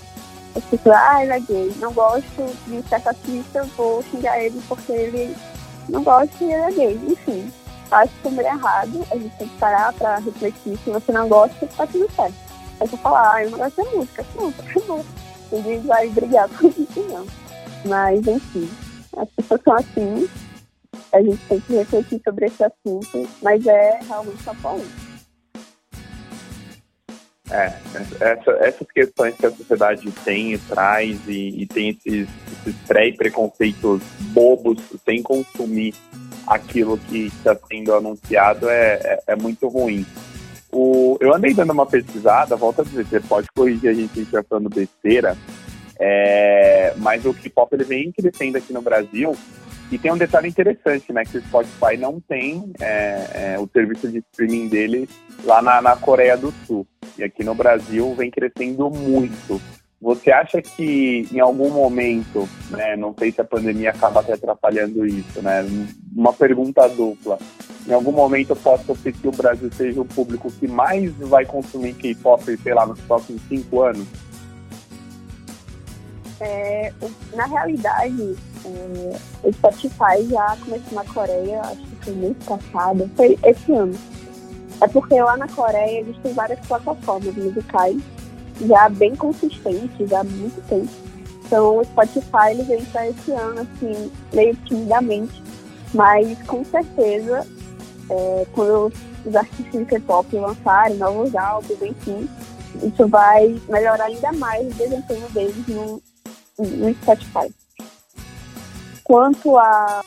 [0.58, 4.92] as pessoas, ah, ele é gay, não gosto de certo artista, vou xingar ele porque
[4.92, 5.36] ele
[5.88, 7.00] não gosta e ele é gay.
[7.06, 7.52] Enfim,
[7.90, 10.78] acho que é errado, a gente tem que parar pra refletir.
[10.78, 12.34] Se você não gosta, tá tudo certo.
[12.80, 15.06] Aí você falar, ah, eu não gosto da música, pronto, acabou.
[15.50, 17.26] Ninguém vai brigar com isso, não.
[17.84, 18.68] Mas, enfim,
[19.16, 20.28] as pessoas são assim,
[21.12, 25.07] a gente tem que refletir sobre esse assunto, mas é realmente só polêmica.
[27.50, 27.72] É,
[28.20, 34.02] essa, essas questões que a sociedade tem e traz e, e tem esses, esses pré-preconceitos
[34.34, 35.94] bobos sem consumir
[36.46, 40.04] aquilo que está sendo anunciado é, é, é, muito ruim.
[40.70, 44.20] O, eu andei dando uma pesquisada, volta a dizer, você pode corrigir a gente se
[44.20, 45.34] estiver falando besteira,
[45.98, 49.34] é, mas o K-pop ele vem crescendo aqui no Brasil
[49.90, 51.24] e tem um detalhe interessante, né?
[51.24, 55.08] Que o Spotify não tem é, é, o serviço de streaming dele
[55.44, 56.86] lá na, na Coreia do Sul.
[57.16, 59.60] E aqui no Brasil vem crescendo muito.
[60.00, 65.04] Você acha que em algum momento, né, não sei se a pandemia acaba até atrapalhando
[65.04, 65.64] isso, né?
[66.14, 67.38] Uma pergunta dupla.
[67.86, 71.94] Em algum momento possa ser que o Brasil seja o público que mais vai consumir
[71.94, 74.06] K-pop, sei lá, nos próximos cinco anos?
[76.40, 76.92] É,
[77.34, 83.72] na realidade, o Spotify já começou na Coreia, acho que foi mês passado, foi esse
[83.72, 83.98] ano.
[84.80, 87.96] É porque lá na Coreia existem várias plataformas musicais
[88.66, 90.88] já bem consistente, já há muito tempo.
[91.44, 95.42] Então o Spotify ele veio para esse ano, assim, meio timidamente,
[95.94, 97.46] mas com certeza,
[98.10, 98.92] é, quando
[99.24, 102.28] os artistas de K-pop lançarem novos álbuns, enfim,
[102.82, 106.02] isso vai melhorar ainda mais o desempenho deles no,
[106.58, 107.52] no Spotify.
[109.08, 110.04] Quanto ao,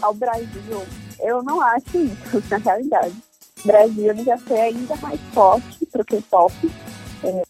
[0.00, 0.86] ao Brasil,
[1.18, 3.16] eu não acho isso, na realidade.
[3.64, 6.54] Brasil ele já foi ainda mais forte para o K-pop.
[7.24, 7.42] É,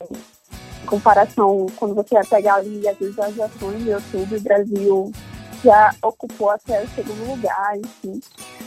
[0.82, 5.12] em comparação, quando você vai pegar ali as visualizações do YouTube, o Brasil
[5.62, 8.18] já ocupou até o segundo lugar, enfim.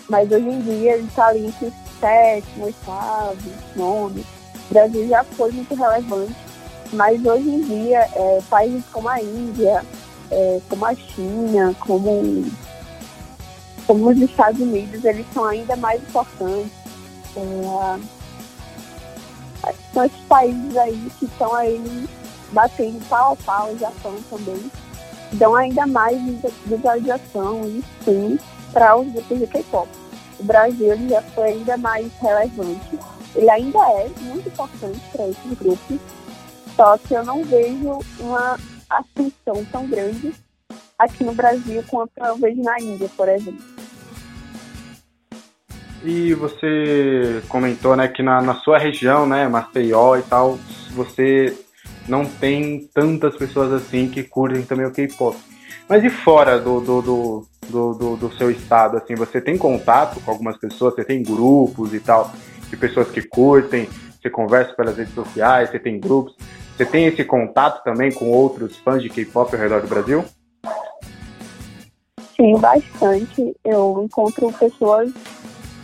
[0.08, 4.23] Mas hoje em dia ele está ali entre sétimo, oitavo, nono.
[4.69, 6.36] O Brasil já foi muito relevante,
[6.93, 9.84] mas hoje em dia é, países como a Índia,
[10.32, 12.46] é, como a China, como,
[13.86, 16.86] como os Estados Unidos, eles são ainda mais importantes
[17.38, 18.00] é,
[19.94, 22.08] são esses países aí que estão aí
[22.52, 24.72] batendo pau a pau, o Japão também,
[25.34, 26.18] dão ainda mais
[26.66, 28.40] visualização e sim
[28.72, 29.90] para os grupos de K-pop.
[30.40, 33.00] O Brasil já foi ainda mais relevante.
[33.36, 36.00] Ele ainda é muito importante para esses grupos,
[36.76, 38.58] só que eu não vejo uma
[38.89, 40.34] ascensão tão grande
[40.98, 43.63] aqui no Brasil quanto eu vejo na Índia, por exemplo.
[46.04, 50.60] E você comentou, né, que na, na sua região, né, Maceió e tal,
[50.91, 51.58] você
[52.08, 55.36] não tem tantas pessoas assim que curtem também o K-pop.
[55.89, 57.48] Mas e fora do, do, do,
[57.93, 62.00] do, do, seu estado, assim, você tem contato com algumas pessoas, você tem grupos e
[62.00, 62.32] tal,
[62.69, 63.88] de pessoas que curtem,
[64.19, 66.36] você conversa pelas redes sociais, você tem grupos,
[66.76, 70.26] você tem esse contato também com outros fãs de K-pop ao redor do Brasil?
[72.36, 73.56] Sim, bastante.
[73.64, 75.10] Eu encontro pessoas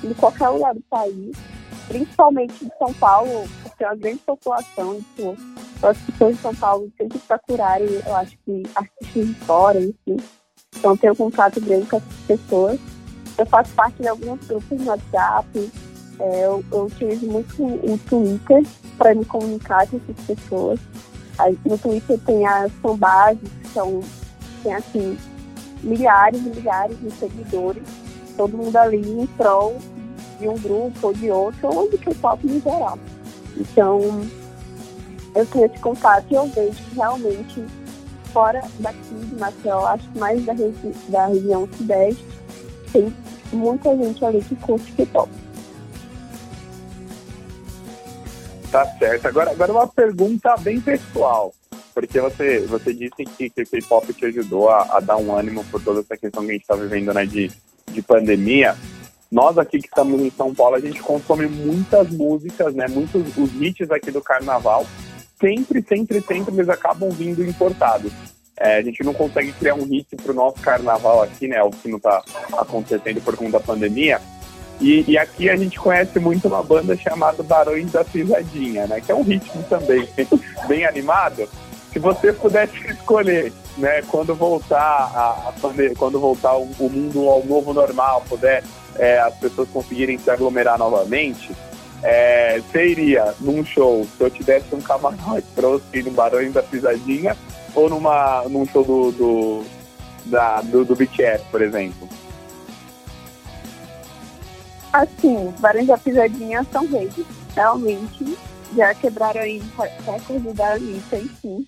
[0.04, 1.32] de qualquer lugar do país,
[1.88, 5.38] principalmente de São Paulo, porque tem uma grande população, tipo,
[5.82, 10.18] as pessoas de São Paulo sempre procurarem, eu acho que artistas de fora, enfim.
[10.76, 12.80] Então tenho contato grande com essas pessoas.
[13.38, 15.72] Eu faço parte de alguns grupos no WhatsApp,
[16.22, 18.64] é, eu, eu, utilizo muito o Twitter
[18.98, 20.80] para me comunicar com essas pessoas.
[21.40, 24.02] Aí, no Twitter tem as fanbases, que são,
[24.62, 25.18] tem assim,
[25.82, 27.84] milhares e milhares de seguidores
[28.38, 29.78] todo mundo ali em prol
[30.40, 32.98] de um grupo ou de outro, ou de K-pop em geral.
[33.58, 34.00] Então,
[35.36, 37.64] eu tenho esse contato e eu vejo que realmente,
[38.34, 42.26] fora daqui de Maceió, acho que mais da, regi da região sudeste,
[42.92, 43.14] tem
[43.54, 45.30] muita gente ali que curte K-pop.
[48.72, 49.28] Tá certo.
[49.28, 51.54] Agora, agora uma pergunta bem pessoal.
[51.94, 55.64] Porque você, você disse que, que o K-pop te ajudou a, a, dar um ânimo
[55.66, 57.26] por toda essa questão que a gente está vivendo, né?
[57.26, 57.52] De
[57.92, 58.76] de pandemia,
[59.32, 62.88] nós aqui que estamos em São Paulo, a gente consome muitas músicas, né?
[62.88, 64.86] Muitos os hits aqui do carnaval,
[65.40, 68.12] sempre, sempre, sempre eles acabam vindo importados.
[68.58, 71.62] É, a gente não consegue criar um hit para o nosso carnaval aqui, né?
[71.64, 72.22] O que não está
[72.54, 74.22] acontecendo por conta da pandemia.
[74.82, 79.00] E, e, aqui a gente conhece muito uma banda chamada Barões da Pisadinha, né?
[79.00, 80.10] Que é um ritmo também
[80.68, 81.48] bem animado.
[81.94, 85.54] Se você pudesse escolher né, quando voltar a, a
[85.98, 88.64] quando voltar o, o, mundo ao novo normal, puder
[88.98, 91.52] é, as pessoas conseguirem se aglomerar novamente,
[92.02, 96.64] é, você iria num show, se eu tivesse um camarote para você no Barões da
[96.64, 97.38] Pisadinha,
[97.76, 99.64] ou numa, num show do, do,
[100.26, 102.10] da, do, do BTS, por exemplo?
[104.94, 107.26] Assim, Barões da Pisadinha são redes.
[107.56, 108.38] Realmente,
[108.76, 111.68] já quebraram aí recordes da Anitta, enfim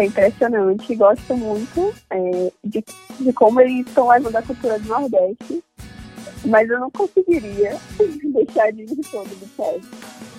[0.00, 0.94] é impressionante.
[0.94, 2.84] Gosto muito é, de,
[3.20, 5.62] de como eles estão levando a cultura do Nordeste.
[6.44, 7.78] Mas eu não conseguiria
[8.22, 9.88] deixar de ir show do BTS.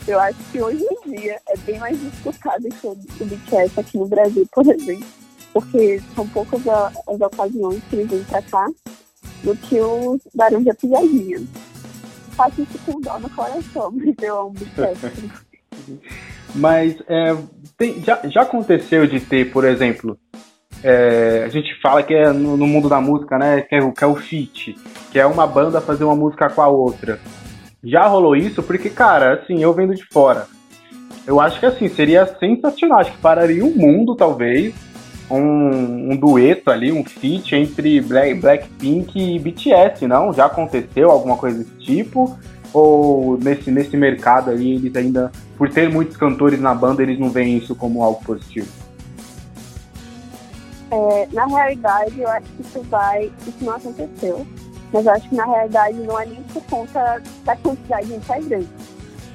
[0.08, 4.08] Eu acho que hoje em dia é bem mais disputado o show BTS aqui no
[4.08, 5.08] Brasil, por exemplo.
[5.52, 8.70] Porque são poucas as ocasiões que eles vêm pra cá
[9.44, 11.40] do que os Barões da Pisadinha.
[12.36, 14.54] Faço isso com dó no coração, mas eu.
[16.54, 17.36] Mas é,
[17.78, 20.18] tem, já, já aconteceu de ter, por exemplo,
[20.84, 23.62] é, a gente fala que é no, no, mundo da música, né?
[23.62, 24.76] Que é, que é o feat,
[25.12, 27.20] que é uma banda fazer uma música com a outra.
[27.84, 30.48] Já rolou isso porque, cara, assim, eu vendo de fora.
[31.28, 33.00] Eu acho que assim, seria sensacional.
[33.00, 34.74] Acho que pararia o mundo, talvez.
[35.30, 40.32] Um, um dueto ali, um feat entre Black, Blackpink e BTS, não?
[40.32, 42.38] Já aconteceu alguma coisa desse tipo?
[42.72, 47.30] Ou nesse, nesse mercado aí, eles ainda, por ter muitos cantores na banda, eles não
[47.30, 48.68] veem isso como algo positivo?
[50.92, 53.32] É, na realidade, eu acho que isso vai.
[53.48, 54.46] Isso não aconteceu.
[54.94, 58.70] Mas eu acho que na realidade não é nem por conta da quantidade de integrantes,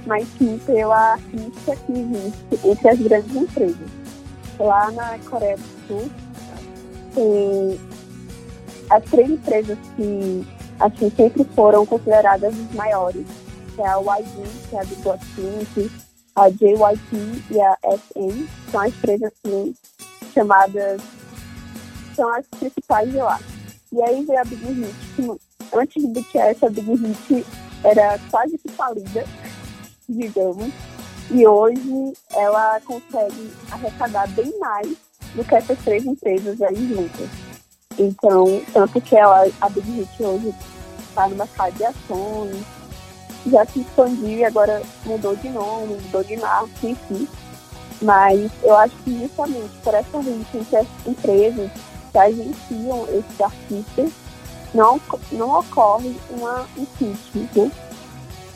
[0.06, 3.99] mas sim pela rixa que existe entre as grandes empresas.
[4.60, 6.10] Lá na Coreia do Sul,
[7.14, 7.80] tem
[8.90, 10.46] as três empresas que
[10.78, 13.26] assim, sempre foram consideradas as maiores,
[13.74, 15.90] que é a YG, que é a Big Blackpink,
[16.36, 19.74] a JYP e a SM, são as três assim,
[20.32, 21.00] chamadas
[22.14, 23.40] são as principais de lá.
[23.92, 27.46] E aí veio a Big Hit, que antes do BTS, a Big Hit
[27.82, 29.24] era quase que falida,
[30.08, 30.72] digamos.
[31.30, 34.96] E hoje ela consegue arrecadar bem mais
[35.34, 37.28] do que essas três empresas aí juntas.
[37.98, 40.54] Então, tanto que ela, a Big Hit hoje
[41.08, 42.64] está no mercado de ações,
[43.46, 47.28] já se expandiu e agora mudou de nome, mudou de marca, enfim.
[48.02, 51.70] Mas eu acho que justamente por essa rixa entre as empresas
[52.10, 54.10] que agenciam esses artistas,
[54.74, 55.00] não,
[55.32, 57.70] não ocorre uma impeachment.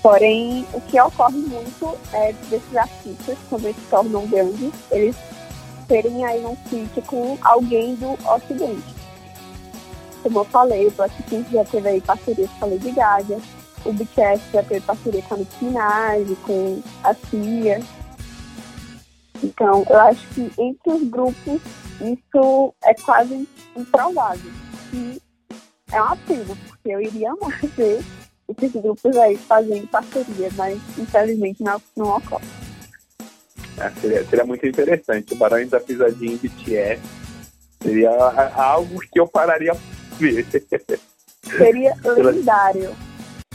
[0.04, 5.16] Porém, o que ocorre muito é desses artistas, quando eles se tornam grandes, eles
[5.88, 8.94] terem aí um feat com alguém do Ocidente.
[10.22, 13.40] Como eu falei, o Blackpink já teve aí parcerias com a Lady Gaga,
[13.86, 17.80] o BTS já teve parceria com a Nicki Minaj, com a Cia.
[19.42, 21.62] Então, eu acho que entre os grupos
[22.02, 24.52] isso é quase improvável.
[24.92, 25.18] E
[25.90, 28.04] é uma pena, porque eu iria amar ver
[28.48, 32.44] esses grupos aí fazendo parceria, mas infelizmente não, não ocorre.
[33.78, 35.34] É, seria, seria muito interessante.
[35.34, 37.02] O Barões da Pisadinha em BTS
[37.82, 39.74] seria algo que eu pararia
[40.18, 40.46] ver.
[41.44, 42.96] Seria lendário.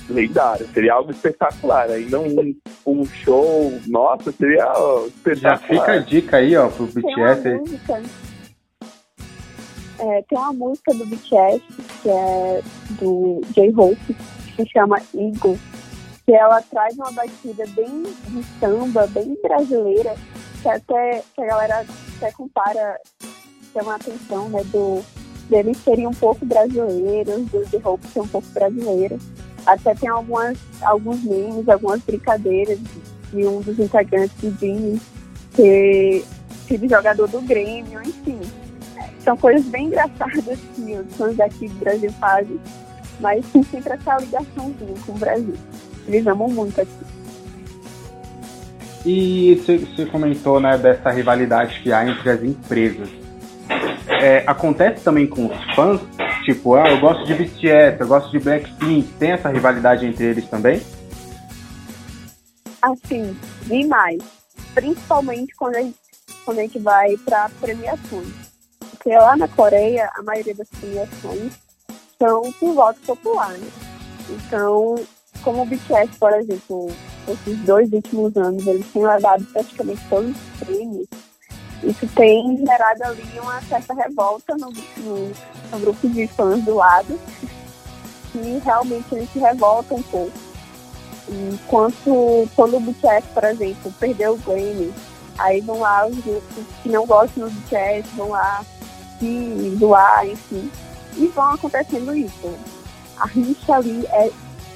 [0.08, 1.90] Lendário, seria algo espetacular.
[1.90, 4.72] Ainda um, um show, nossa, seria
[5.08, 5.36] espetacular.
[5.36, 7.42] Já fica a dica aí, ó, pro BTS.
[7.42, 8.02] Tem uma música
[10.00, 11.62] é, tem uma música do BTS,
[12.02, 14.16] que é do J-Hope,
[14.60, 15.58] se chama Eagle,
[16.26, 20.16] que ela traz uma batida bem de samba, bem brasileira,
[20.62, 21.86] que até que a galera
[22.18, 23.00] até compara,
[23.74, 25.04] chama a atenção, né, do
[25.50, 29.18] deles serem um pouco brasileiros, do J-Hope ser um pouco brasileiro.
[29.66, 32.78] Até tem algumas, alguns memes, algumas brincadeiras
[33.32, 35.02] de um dos integrantes do Jimmy,
[35.56, 36.24] que
[36.68, 38.40] sido jogador do Grêmio, enfim
[39.30, 42.60] são coisas bem engraçadas que os fãs daqui do Brasil fazem,
[43.20, 45.56] mas tem sempre essa ligaçãozinha com o Brasil.
[46.08, 46.92] Eles amam muito aqui.
[49.06, 53.10] E você comentou né, dessa rivalidade que há entre as empresas.
[54.22, 56.02] É, acontece também com os fãs?
[56.44, 59.08] Tipo, ah, eu gosto de BTS, eu gosto de Blackpink.
[59.14, 60.82] Tem essa rivalidade entre eles também?
[62.82, 64.22] Assim, demais.
[64.74, 65.98] Principalmente quando a gente,
[66.44, 68.50] quando a gente vai para premiações
[69.00, 71.54] porque lá na Coreia, a maioria das premiações
[72.20, 73.54] são por voto popular.
[73.54, 73.70] Né?
[74.30, 74.96] Então,
[75.44, 76.92] como o BTS, por exemplo,
[77.28, 81.08] esses dois últimos anos, eles têm levado praticamente todos os prêmios,
[81.84, 85.32] isso tem gerado ali uma certa revolta no, no,
[85.72, 87.20] no grupo de fãs do lado,
[88.32, 90.38] que realmente eles se revoltam um pouco.
[91.30, 94.94] Enquanto quando o BTS, por exemplo, perdeu o Grammy,
[95.38, 98.66] aí vão lá os grupos que não gostam do BTS, vão lá
[99.16, 100.70] aqui, zoar, enfim.
[101.18, 102.56] E vão acontecendo isso.
[103.18, 104.32] A rixa ali é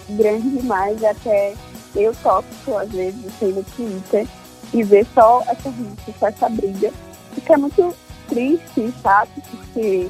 [0.10, 1.56] grande demais, até
[1.96, 4.28] eu tóxico, às vezes, assim, no Twitter,
[4.74, 6.92] e ver só essa rixa, só essa briga.
[7.34, 7.96] Fica é muito
[8.28, 10.10] triste e chato, porque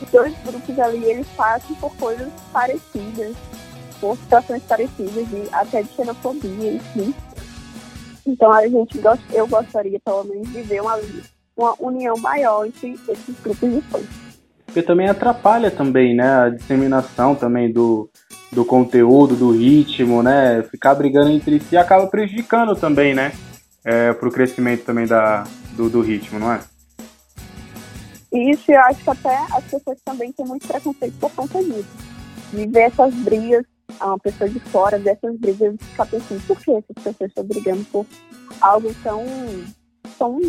[0.00, 3.36] os dois grupos ali, eles passam por coisas parecidas,
[4.00, 7.14] por situações parecidas, de, até de xenofobia, enfim.
[8.26, 9.00] Então a gente
[9.32, 10.98] eu gostaria pelo menos de ver uma
[11.56, 14.31] uma união maior entre esses grupos de fãs.
[14.72, 18.08] Porque também atrapalha também, né, a disseminação também do,
[18.50, 23.32] do conteúdo, do ritmo, né, ficar brigando entre si acaba prejudicando também, né,
[23.84, 25.44] é, para o crescimento também da,
[25.76, 26.60] do, do ritmo, não é?
[28.32, 31.90] Isso, eu acho que até as pessoas também têm muito preconceito por conta disso.
[32.50, 33.66] De ver essas brigas
[34.00, 37.84] a uma pessoa de fora dessas brigas ficar pensando por que essas pessoas estão brigando
[37.92, 38.06] por
[38.62, 39.22] algo tão,
[40.18, 40.40] tão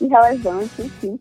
[0.00, 1.20] irrelevante, enfim.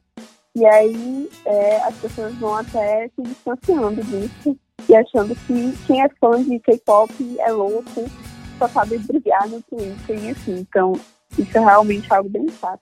[0.57, 4.57] E aí é, as pessoas vão até se distanciando disso
[4.89, 8.09] e achando que quem é fã de K-pop é louco,
[8.57, 10.65] só sabe brigar no Twitter e assim.
[10.67, 10.93] Então,
[11.37, 12.81] isso é realmente algo bem chato.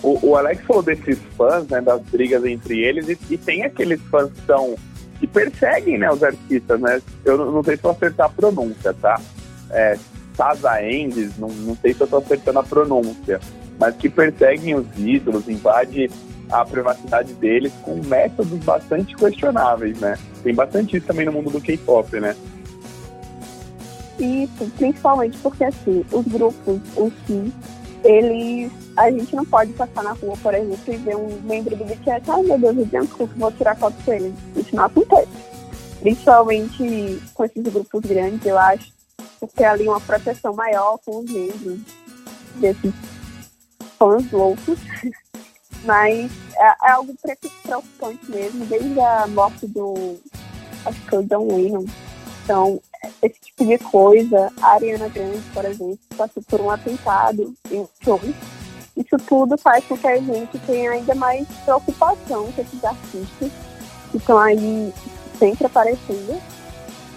[0.00, 4.00] O, o, Alex falou desses fãs, né, das brigas entre eles, e, e, tem aqueles
[4.02, 4.76] fãs que são
[5.18, 7.02] que perseguem, né, os artistas, né?
[7.24, 9.20] Eu não, sei se eu acertar a pronúncia, tá?
[9.70, 9.98] É,
[10.36, 13.40] Saza Endes, não, não sei se eu tô acertando a pronúncia,
[13.78, 16.10] mas que perseguem os ídolos, invade
[16.50, 20.18] a privacidade deles com métodos bastante questionáveis, né?
[20.42, 22.36] Tem bastante isso também no mundo do K-pop, né?
[24.18, 27.52] Isso, principalmente porque assim, os grupos, os si,
[28.04, 28.70] eles.
[28.96, 32.30] A gente não pode passar na rua, por exemplo, e ver um membro do BTS,
[32.30, 34.32] ai meu Deus, o Jungkook, vou tirar foto com ele.
[34.54, 35.28] Isso não acontece.
[36.00, 38.92] Principalmente com esses grupos grandes, eu acho,
[39.40, 41.80] porque ali uma proteção maior com os membros
[42.60, 42.92] desses
[44.04, 44.78] fãs loucos.
[45.84, 47.14] Mas é, é algo
[47.62, 50.16] preocupante mesmo, desde a morte do.
[50.84, 51.84] Acho que foi o John Lennon.
[52.42, 52.80] Então,
[53.22, 58.20] esse tipo de coisa, a Ariana Grande, por exemplo, passou por um atentado em show.
[58.96, 63.50] Isso tudo faz com que a gente tenha ainda mais preocupação com esses artistas
[64.10, 64.92] que estão aí
[65.38, 66.40] sempre aparecendo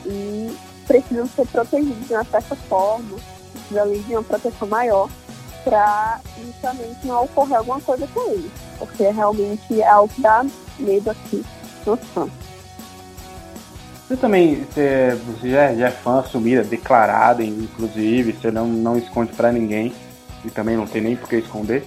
[0.06, 0.58] e
[0.88, 3.18] precisam ser protegidos de uma certa forma,
[3.52, 5.10] precisa ali de uma proteção maior
[5.70, 10.45] para justamente não ocorrer alguma coisa com eles, porque realmente é algo que dá
[10.80, 11.45] medo aqui
[11.86, 12.32] nos fãs.
[14.07, 19.34] Você também você, você já, já, é fã assumida, declarada, inclusive, você não, não esconde
[19.34, 19.93] para ninguém
[20.45, 21.86] e também não tem nem por que esconder.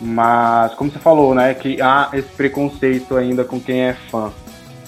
[0.00, 4.32] Mas, como você falou, né, que há esse preconceito ainda com quem é fã.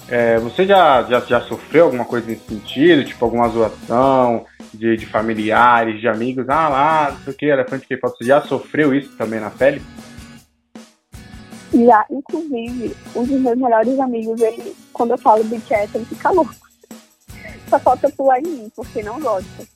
[0.09, 3.05] É, você já, já, já sofreu alguma coisa nesse sentido?
[3.05, 4.45] Tipo, alguma zoação
[4.75, 6.47] de, de familiares, de amigos?
[6.49, 8.17] Ah, lá, não sei o que, de K-pop.
[8.17, 9.81] Você já sofreu isso também na pele?
[11.73, 16.55] Já, inclusive, um dos meus melhores amigos, ele, quando eu falo BTS, ele fica louco.
[17.69, 19.67] Só falta pular em mim, porque não gosta.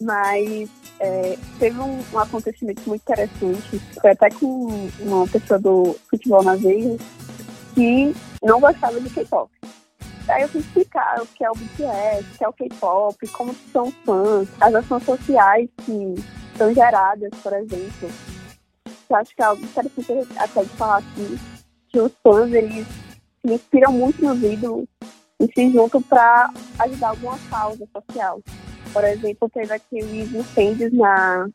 [0.00, 0.68] Mas
[0.98, 6.56] é, teve um, um, acontecimento muito interessante, foi até com uma pessoa do futebol na
[6.56, 6.96] veia,
[7.74, 9.50] que não gostava de K-pop.
[10.28, 13.54] Aí eu fui explicar o que é o BTS, o que é o K-pop, como
[13.72, 16.14] são fãs, as ações sociais que
[16.56, 18.10] são geradas, por exemplo.
[19.08, 21.38] Eu acho que é algo interessante até de falar aqui,
[21.88, 22.86] que os fãs, eles
[23.44, 24.86] se inspiram muito nos ídolos
[25.40, 26.50] e se juntam para
[26.80, 28.40] ajudar alguma causa social.
[28.92, 31.48] Por exemplo, teve aqueles incêndios na...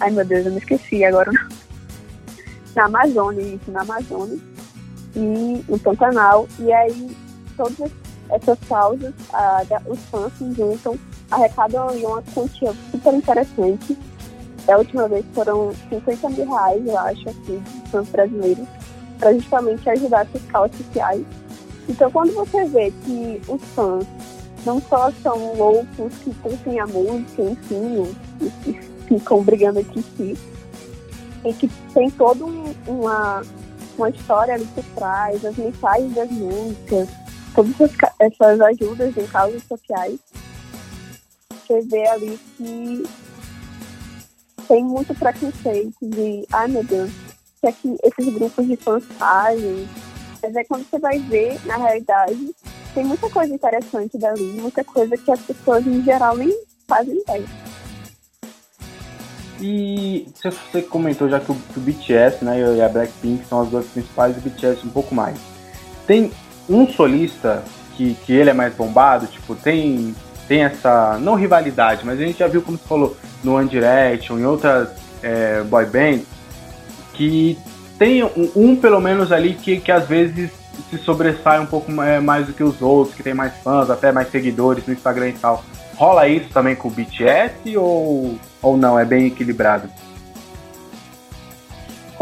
[0.00, 1.30] Ai, meu Deus, eu me esqueci agora.
[2.74, 4.38] na Amazônia, isso, na Amazônia
[5.14, 6.48] e no Pantanal.
[6.58, 7.16] E aí,
[7.62, 7.92] todas
[8.30, 10.98] essas causas, ah, os fãs se juntam,
[11.30, 13.96] arrecadam uma quantia super interessante.
[14.68, 18.66] A última vez foram 50 mil reais, eu acho, aqui, de fãs brasileiros,
[19.18, 21.24] para justamente ajudar essas causas sociais.
[21.88, 24.06] Então, quando você vê que os fãs
[24.64, 28.14] não só são loucos que curtem a música, enfim,
[28.66, 28.72] e,
[29.08, 30.38] ficam brigando entre si,
[31.44, 33.42] e que tem toda um, uma
[33.96, 37.08] uma história ali por trás, as mensagens das músicas,
[37.54, 37.74] todas
[38.18, 40.18] essas, ajudas em causas sociais.
[41.50, 43.02] Você vê ali que
[44.68, 47.10] tem muito preconceito de, ai meu Deus,
[47.60, 49.88] que aqui esses grupos de fãs fazem.
[50.42, 52.54] Mas é quando você vai ver, na realidade,
[52.94, 56.52] tem muita coisa interessante dali, muita coisa que as pessoas em geral nem
[56.88, 57.46] fazem ideia.
[59.60, 63.68] E você comentou já que o, que o BTS né, e a Blackpink são as
[63.68, 65.38] duas principais o BTS um pouco mais.
[66.04, 66.32] Tem
[66.68, 67.62] um solista
[67.96, 70.14] que, que ele é mais bombado, tipo, tem,
[70.48, 74.38] tem essa, não rivalidade, mas a gente já viu, como você falou, no One Direction,
[74.38, 74.88] em outras
[75.22, 76.26] é, boy bands,
[77.14, 77.58] que
[77.98, 80.50] tem um, um, pelo menos ali que, que às vezes
[80.90, 84.10] se sobressai um pouco mais, mais do que os outros, que tem mais fãs, até
[84.10, 85.62] mais seguidores no Instagram e tal.
[85.94, 88.98] Rola isso também com o BTS ou, ou não?
[88.98, 89.88] É bem equilibrado?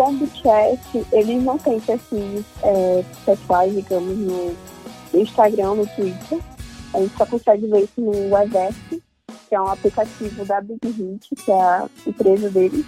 [0.01, 4.57] Com o BTS, eles não têm perfis é, pessoais, digamos, no
[5.12, 6.38] Instagram, no Twitter.
[6.94, 9.03] A gente só consegue ver isso no Weverse,
[9.46, 12.86] que é um aplicativo da Big Hit, que é a empresa deles.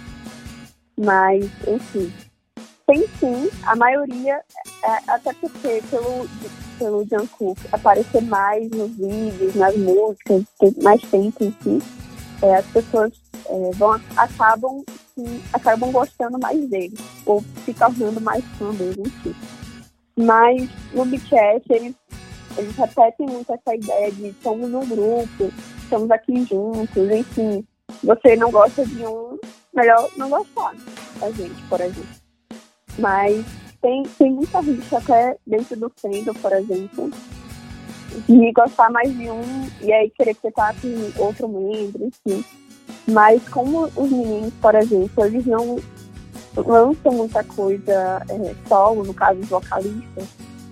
[0.97, 2.11] Mas, enfim,
[2.87, 4.41] tem sim, a maioria,
[4.83, 6.27] é, até porque pelo
[6.79, 10.45] pelo Jungkook aparecer mais nos vídeos, nas músicas,
[10.81, 11.79] mais tempo em si,
[12.41, 13.13] é, as pessoas
[13.45, 14.83] é, vão, acabam,
[15.51, 19.35] acabam gostando mais dele, ou se tornando mais fã dele em.
[20.15, 21.95] Mas no BTS, eles
[22.57, 25.51] eles repetem muito essa ideia de somos um grupo,
[25.81, 27.65] estamos aqui juntos, enfim.
[28.03, 29.39] Você não gosta de um,
[29.73, 30.73] melhor não gostar
[31.19, 32.07] da gente, por exemplo.
[32.99, 33.43] Mas
[33.81, 37.11] tem, tem muita rixa até dentro do fandom, por exemplo,
[38.27, 42.45] de gostar mais de um e aí querer ficar com outro membro, enfim.
[43.07, 45.77] Mas como os meninos, por exemplo, eles não
[46.55, 50.27] lançam muita coisa é, solo, no caso os vocalistas,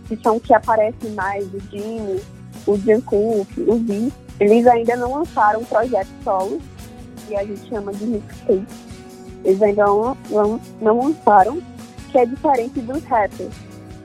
[0.07, 2.21] que são que aparecem mais, o Jimmy,
[2.67, 6.61] o Jungkook, o V, eles ainda não lançaram um projeto solo,
[7.27, 8.67] que a gente chama de mixtape.
[9.43, 11.61] Eles ainda não, não, não lançaram,
[12.11, 13.53] que é diferente dos rappers.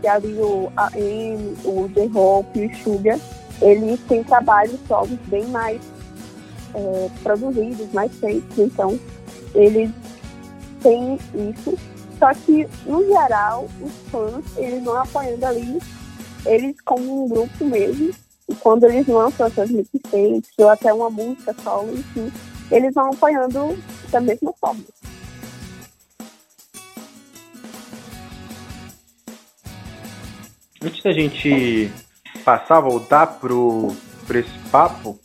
[0.00, 3.18] Que ali o AM, o J-Hope o Sugar,
[3.60, 5.80] eles têm trabalhos solos bem mais
[6.74, 8.98] é, produzidos, mais feitos, então
[9.54, 9.90] eles
[10.82, 11.18] têm
[11.50, 11.76] isso.
[12.18, 15.78] Só que, no geral, os fãs, eles vão apoiando ali,
[16.46, 18.10] eles como um grupo mesmo,
[18.48, 22.32] e quando eles lançam essas mixtapes, ou até uma música solo, enfim,
[22.70, 23.76] eles vão apoiando
[24.10, 24.82] da mesma forma.
[30.82, 31.90] Antes da gente
[32.44, 33.94] passar, voltar pro,
[34.26, 35.18] pro esse papo,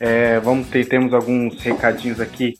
[0.00, 2.54] é, vamos ter, temos alguns recadinhos aqui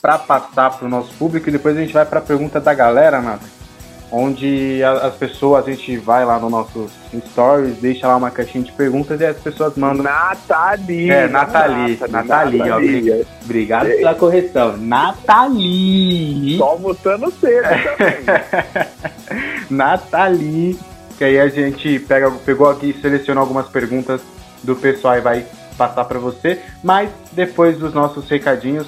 [0.00, 2.74] para passar para o nosso público e depois a gente vai para a pergunta da
[2.74, 3.46] galera, Nata,
[4.10, 6.90] onde a, as pessoas, a gente vai lá no nossos
[7.30, 10.02] stories, deixa lá uma caixinha de perguntas e as pessoas mandam.
[10.02, 11.08] Nathalie!
[11.08, 13.96] É, Nathalie, Nathalie, Nathalie, ó, obrigado é.
[13.96, 14.76] pela correção.
[14.76, 16.58] Nathalie!
[16.58, 17.62] Só almoçando cedo
[17.96, 18.24] também.
[19.70, 20.78] Nathalie
[21.22, 24.20] que aí a gente pega, pegou aqui e selecionou algumas perguntas
[24.64, 25.46] do pessoal e vai
[25.76, 26.60] passar para você.
[26.82, 28.86] Mas depois dos nossos recadinhos,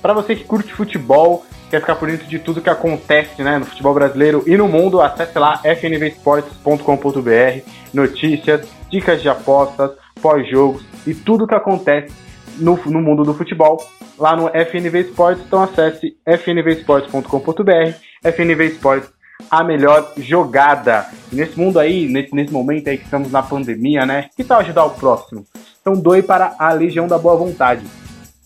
[0.00, 3.64] para você que curte futebol, quer ficar por dentro de tudo que acontece né, no
[3.64, 11.46] futebol brasileiro e no mundo, acesse lá fnvesportes.com.br, notícias, dicas de apostas, pós-jogos e tudo
[11.46, 12.12] que acontece
[12.58, 13.82] no, no mundo do futebol
[14.18, 15.44] lá no FNV Esportes.
[15.46, 19.10] Então acesse fnvesportes.com.br, FNV Esportes
[19.50, 21.06] a melhor jogada.
[21.32, 24.28] E nesse mundo aí, nesse, nesse momento aí que estamos na pandemia, né?
[24.36, 25.44] Que tal ajudar o próximo?
[25.82, 27.84] Então doe para a Legião da Boa Vontade.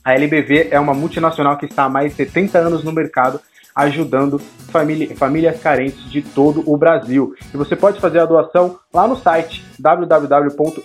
[0.03, 3.39] A LBV é uma multinacional que está há mais de 70 anos no mercado,
[3.75, 7.35] ajudando família, famílias carentes de todo o Brasil.
[7.53, 10.83] E você pode fazer a doação lá no site www.lbv.org.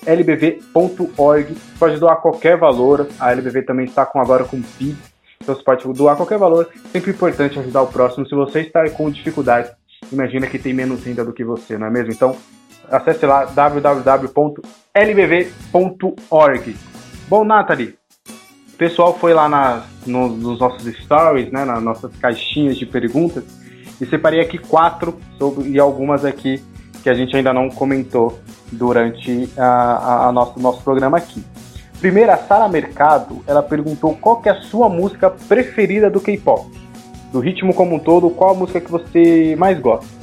[1.79, 3.07] Pode doar qualquer valor.
[3.17, 4.97] A LBV também está com agora com PIX.
[5.41, 6.67] Então você pode doar qualquer valor.
[6.91, 8.27] Sempre importante ajudar o próximo.
[8.27, 9.71] Se você está com dificuldades
[10.11, 12.11] imagina que tem menos renda do que você, não é mesmo?
[12.11, 12.35] Então,
[12.91, 14.35] acesse lá www.lbv.org.
[17.27, 17.95] Bom, Nathalie,
[18.73, 23.43] o pessoal foi lá na, no, nos nossos stories, né, nas nossas caixinhas de perguntas,
[23.99, 26.63] e separei aqui quatro sobre, e algumas aqui
[27.01, 28.39] que a gente ainda não comentou
[28.71, 31.43] durante a, a, a nosso, nosso programa aqui.
[31.99, 36.81] Primeiro, a Sara Mercado, ela perguntou qual que é a sua música preferida do K-pop
[37.31, 40.20] do ritmo como um todo, qual a música que você mais gosta?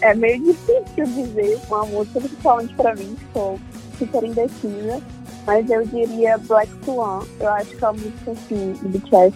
[0.00, 3.58] É meio difícil dizer uma música, principalmente pra mim, que sou
[3.98, 5.02] super indecisa,
[5.44, 7.20] mas eu diria Black Swan.
[7.40, 9.34] Eu acho que é uma música assim, do BTS,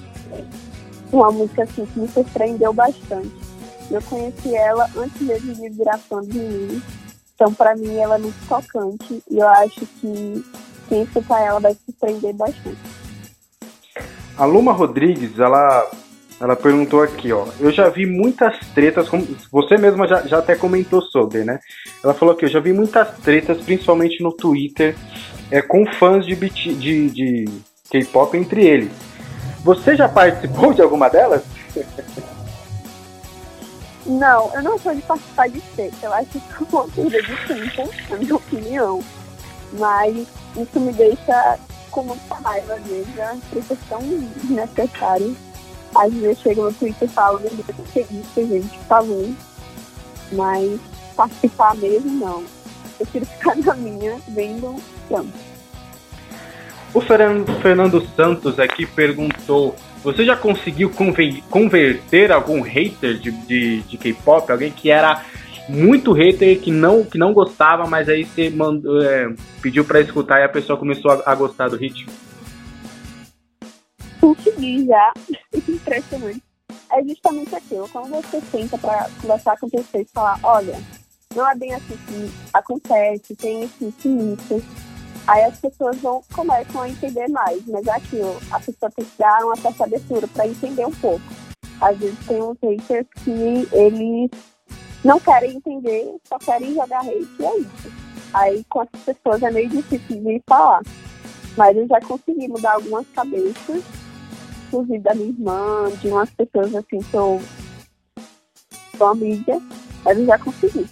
[1.13, 3.33] uma música assim que me surpreendeu bastante.
[3.91, 6.83] Eu conheci ela antes mesmo de virar fã de mim,
[7.35, 10.45] então pra mim ela é muito tocante e eu acho que
[10.89, 12.79] quem escutar ela vai se surpreender bastante.
[14.37, 15.91] A Luma Rodrigues, ela,
[16.43, 17.47] ela perguntou aqui, ó.
[17.61, 19.09] Eu já vi muitas tretas,
[19.49, 21.61] você mesma já, já até comentou sobre, né?
[22.03, 24.97] Ela falou que eu já vi muitas tretas, principalmente no Twitter,
[25.53, 27.45] é, com fãs de, de, de
[27.89, 28.91] K-pop entre eles.
[29.63, 31.45] Você já participou de alguma delas?
[34.05, 35.95] Não, eu não sou de participar de treta.
[36.03, 39.01] Eu acho isso uma coisa de tempo, na minha opinião.
[39.75, 40.27] Mas
[40.57, 41.57] isso me deixa
[41.93, 45.33] com muita raiva às vezes, é uma tão desnecessária.
[45.95, 49.29] Às vezes chega no Twitter e falo, meu Deus, que isso, gente, por favor.
[50.33, 50.81] Mas
[51.15, 52.41] participar mesmo, não.
[52.99, 54.77] Eu prefiro ficar na minha, vendo
[55.09, 55.53] tanto.
[56.95, 59.75] O Fernando, Fernando Santos aqui perguntou:
[60.05, 60.91] Você já conseguiu
[61.51, 64.51] converter algum hater de, de, de K-pop?
[64.51, 65.25] Alguém que era
[65.69, 69.33] muito hater que não, que não gostava, mas aí você mandou, é,
[69.63, 72.11] pediu para escutar e a pessoa começou a, a gostar do ritmo?
[74.63, 75.13] Consegui já.
[75.69, 76.43] Impressionante.
[76.91, 77.89] É justamente aquilo.
[77.89, 80.79] Quando você senta para conversar com pessoas e falar, olha,
[81.35, 84.63] não é bem assim que acontece, tem esse isso,
[85.27, 89.19] Aí as pessoas vão, começam a entender mais, mas é aquilo, a pessoa tem que
[89.19, 91.25] dar uma certa abertura para entender um pouco.
[91.81, 94.31] Às vezes tem uns haters que eles
[95.05, 97.93] não querem entender, só querem jogar hate, e é isso.
[98.35, 100.83] Aí com as pessoas é meio difícil de falar.
[101.57, 103.85] Mas eu já consegui mudar algumas cabeças,
[104.73, 107.41] inclusive da minha irmã, de umas pessoas assim que eu
[108.97, 109.61] sou amiga,
[110.05, 110.87] mas eu já consegui.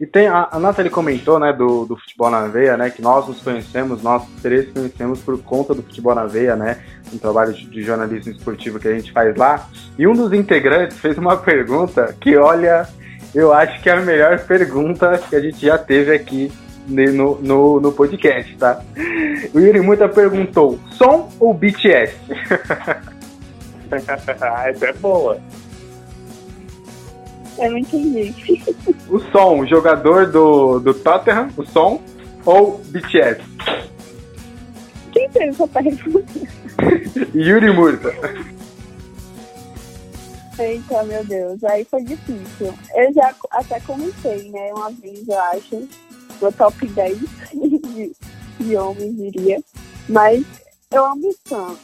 [0.00, 3.26] E tem, a, a Nathalie comentou, né, do, do futebol na veia, né, que nós
[3.26, 6.80] nos conhecemos, nós três conhecemos por conta do futebol na veia, né,
[7.12, 9.68] um trabalho de, de jornalismo esportivo que a gente faz lá.
[9.98, 12.88] E um dos integrantes fez uma pergunta que, olha,
[13.34, 16.52] eu acho que é a melhor pergunta que a gente já teve aqui
[16.88, 18.82] no, no, no podcast, tá?
[19.54, 22.14] O Yuri Muta perguntou: som ou BTS?
[23.90, 25.38] Essa é boa.
[27.58, 28.34] Eu não entendi.
[29.08, 32.00] O som, o jogador do, do Tottenham, o som
[32.44, 33.40] ou BTS?
[35.12, 36.32] Quem fez essa pergunta?
[37.34, 38.14] Yuri Murta.
[40.58, 42.74] Eita, meu Deus, aí foi difícil.
[42.94, 45.88] Eu já até comentei, né, uma vez, eu acho,
[46.40, 47.18] no top 10
[47.52, 48.12] de,
[48.60, 49.60] de homens, diria.
[50.08, 50.44] Mas
[50.90, 51.76] eu amo Sam,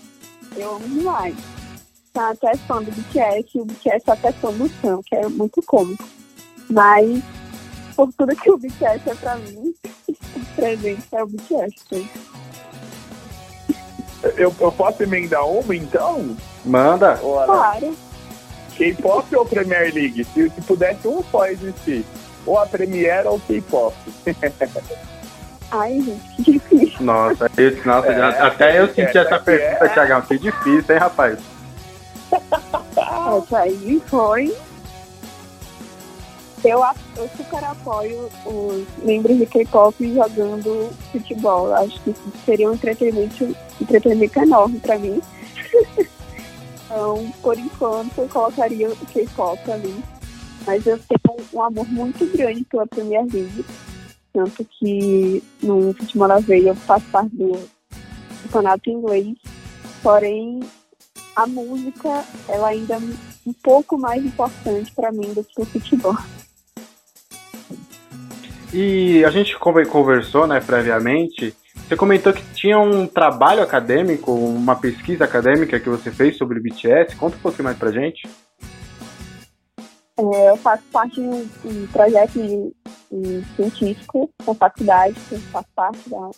[0.57, 1.35] eu amo demais.
[2.13, 5.61] Tá até fã do BTS, e o BTS até fã do Sam, que é muito
[5.63, 6.05] cômico.
[6.71, 7.23] Mas,
[7.97, 9.75] por tudo que o BTS é pra mim,
[10.09, 11.75] o presente é o BTS.
[11.89, 12.09] Sim.
[14.37, 16.37] Eu, eu posso emendar uma, então?
[16.65, 17.21] Manda.
[17.23, 17.97] Ora, Claro.
[18.77, 20.25] K-pop ou Premier League?
[20.25, 22.05] Se, se pudesse um só existir,
[22.47, 23.95] ou a Premier ou K-pop.
[25.71, 27.05] Ai, gente, que difícil.
[27.05, 30.23] Nossa, esse, nossa É, até eu senti essa pergunta, é- Thiagão.
[30.23, 31.39] Que difícil, hein, rapaz?
[32.33, 34.55] Essa aí foi.
[36.65, 36.83] Eu,
[37.17, 41.67] eu super apoio os membros de K-pop jogando futebol.
[41.69, 45.21] Eu Acho que isso seria um entretenimento, entretenimento enorme pra mim.
[46.87, 50.03] então, por enquanto, eu colocaria o K-pop ali.
[50.67, 53.65] Mas eu tenho um amor muito grande pela Premier League.
[54.33, 57.53] Tanto que no futebol na veia eu faço parte do
[58.43, 59.37] campeonato inglês.
[60.03, 60.61] Porém,
[61.37, 62.99] a música ela ainda é
[63.47, 66.17] um pouco mais importante para mim do que o futebol.
[68.73, 71.55] E a gente conver- conversou, né, previamente.
[71.77, 77.15] Você comentou que tinha um trabalho acadêmico, uma pesquisa acadêmica que você fez sobre BTS.
[77.15, 78.27] Conta um pouquinho mais pra gente.
[80.17, 82.73] É, eu faço parte de um, um projeto de-
[83.11, 86.31] de científico na faculdade, que faço parte da,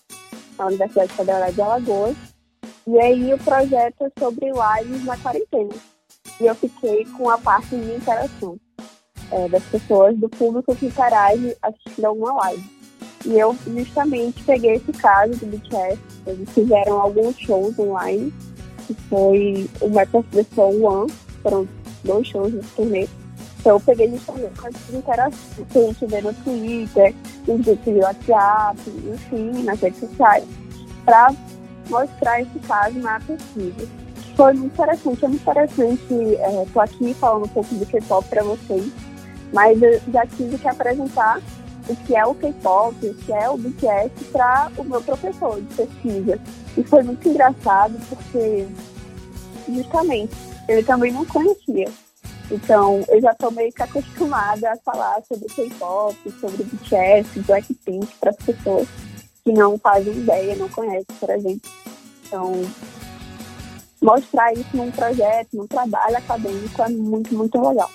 [0.57, 2.17] da Universidade Federal de Alagoas.
[2.87, 5.75] E aí o projeto é sobre lives na quarentena.
[6.41, 8.57] E eu fiquei com a parte de interação
[9.31, 12.65] é, das pessoas, do público que interage assistindo alguma live.
[13.27, 18.33] E eu justamente peguei esse caso do BTS, eles fizeram alguns shows online,
[18.87, 20.25] que foi o Metal
[20.55, 21.13] Soul One,
[21.43, 21.69] foram
[22.05, 23.09] dois shows nesse turnê.
[23.67, 25.35] Então eu peguei justamente as interações
[25.73, 27.13] que a gente vê no Twitter,
[27.45, 28.79] de WhatsApp,
[29.13, 30.45] enfim, nas redes sociais,
[31.05, 31.35] para
[31.91, 33.89] mostrar esse caso na pesquisa.
[34.37, 36.15] Foi muito interessante, é muito interessante,
[36.65, 38.89] estou aqui falando um pouco do K-pop para vocês,
[39.53, 41.43] mas eu já tive que apresentar
[41.89, 45.75] o que é o K-pop, o que é o BTS para o meu professor de
[45.75, 46.39] pesquisa.
[46.79, 48.65] E foi muito engraçado porque,
[49.69, 50.37] justamente,
[50.69, 51.89] ele também não conhecia.
[52.51, 58.31] Então, eu já estou meio que acostumada a falar sobre K-pop, sobre BTS, Blackpink para
[58.31, 58.87] as pessoas
[59.45, 61.71] que não fazem ideia, não conhecem, por exemplo.
[62.25, 62.53] Então,
[64.01, 67.91] mostrar isso num projeto, num trabalho acadêmico é muito, muito legal.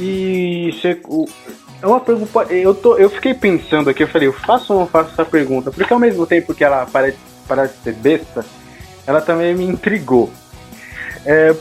[0.00, 1.00] E você,
[1.82, 2.52] é uma pergunta.
[2.52, 5.70] Eu, tô, eu fiquei pensando aqui, eu falei, eu faço ou não faço essa pergunta?
[5.70, 8.44] Porque ao mesmo tempo que ela parece, parece ser besta,
[9.08, 10.30] ela também me intrigou.
[11.24, 11.56] É,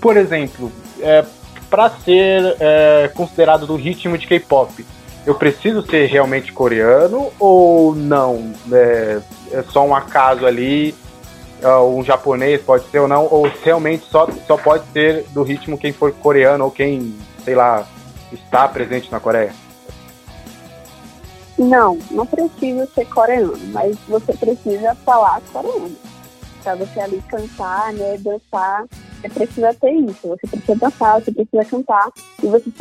[0.00, 1.24] por exemplo, é,
[1.70, 4.84] para ser é, considerado do ritmo de K-pop,
[5.24, 8.52] eu preciso ser realmente coreano ou não?
[8.72, 9.20] É,
[9.52, 10.92] é só um acaso ali,
[11.62, 15.78] é, um japonês pode ser ou não, ou realmente só, só pode ser do ritmo
[15.78, 17.14] quem for coreano ou quem,
[17.44, 17.86] sei lá,
[18.32, 19.54] está presente na Coreia?
[21.56, 26.09] Não, não precisa ser coreano, mas você precisa falar coreano.
[26.62, 28.86] Pra você ali cantar, né, dançar,
[29.20, 30.28] você precisa ter isso.
[30.28, 32.10] Você precisa dançar, você precisa cantar
[32.42, 32.72] e você,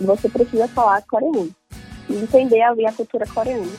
[0.00, 1.50] você precisa falar coreano.
[2.08, 3.72] E entender ali a cultura coreana.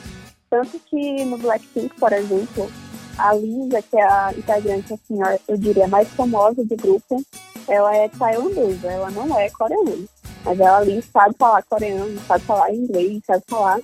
[0.50, 2.70] Tanto que no Blackpink, por exemplo,
[3.18, 5.18] a Lisa, que é a integrante, assim,
[5.48, 7.22] eu diria, mais famosa do grupo,
[7.68, 10.06] ela é tailandesa, ela não é coreana.
[10.44, 13.80] Mas ela ali sabe falar coreano, sabe falar inglês, sabe falar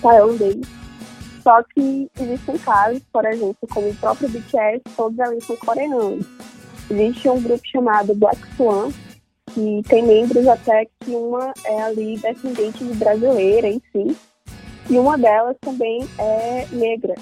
[0.00, 0.81] tailandês.
[1.42, 6.24] Só que existem casos, por exemplo, como o próprio BTS, todos ali são coreanos.
[6.88, 8.90] Existe um grupo chamado Black Swan,
[9.52, 14.16] que tem membros até que uma é ali descendente de brasileira si,
[14.88, 17.14] e uma delas também é negra.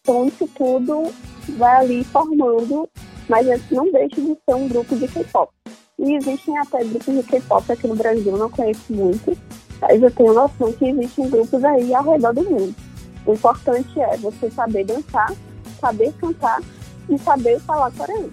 [0.00, 1.12] Então isso tudo
[1.56, 2.88] vai ali formando,
[3.28, 5.52] mas não deixa de ser um grupo de K-pop.
[5.98, 9.36] E existem até grupos de K-pop aqui no Brasil, não conheço muito,
[9.80, 12.85] mas eu tenho noção que existem grupos aí ao redor do mundo.
[13.26, 15.32] O importante é você saber dançar,
[15.80, 16.62] saber cantar
[17.08, 18.32] e saber falar coreano.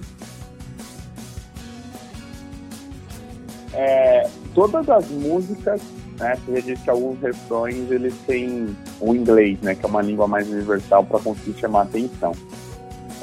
[3.74, 5.82] É, todas as músicas,
[6.20, 10.28] né, você disse que alguns refrões eles têm o inglês, né, que é uma língua
[10.28, 12.34] mais universal para conseguir chamar atenção.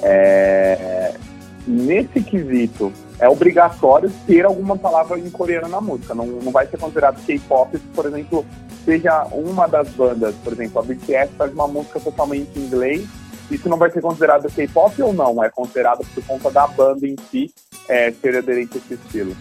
[0.03, 1.15] É,
[1.69, 6.15] nesse quesito, é obrigatório ter alguma palavra em coreano na música.
[6.15, 8.47] Não, não vai ser considerado K-pop se, por exemplo,
[8.85, 13.07] seja uma das bandas, por exemplo, a BTS faz uma música totalmente em inglês.
[13.51, 15.45] Isso não vai ser considerado K-pop ou não?
[15.45, 17.53] É considerado por conta da banda em si
[17.89, 19.37] é, ser aderente a esse estilo?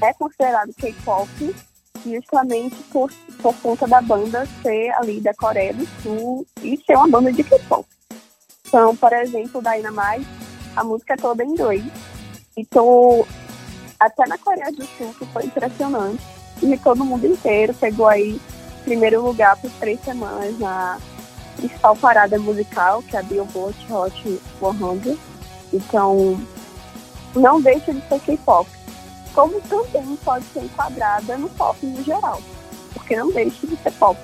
[0.00, 1.54] É considerado K-pop
[2.06, 3.10] justamente por,
[3.40, 7.42] por conta da banda ser ali da Coreia do Sul e ser uma banda de
[7.42, 7.86] K-pop.
[8.68, 10.41] Então, por exemplo, Dynamite,
[10.76, 11.84] a música toda em inglês.
[12.56, 13.26] Então,
[13.98, 16.22] até na Coreia do Sul, que foi impressionante,
[16.62, 18.40] e todo mundo inteiro pegou aí
[18.84, 20.98] primeiro lugar por três semanas na
[21.56, 25.18] principal parada musical, que é a Billboard Hot 100.
[25.72, 26.40] Então,
[27.34, 28.68] não deixa de ser K-pop.
[29.34, 32.40] Como também pode ser enquadrada no pop no geral,
[32.92, 34.18] porque não deixa de ser pop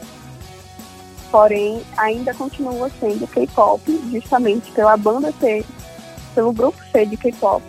[1.31, 5.65] porém ainda continua sendo K-pop, justamente pela banda ser,
[6.39, 7.61] pelo grupo ser de K-pop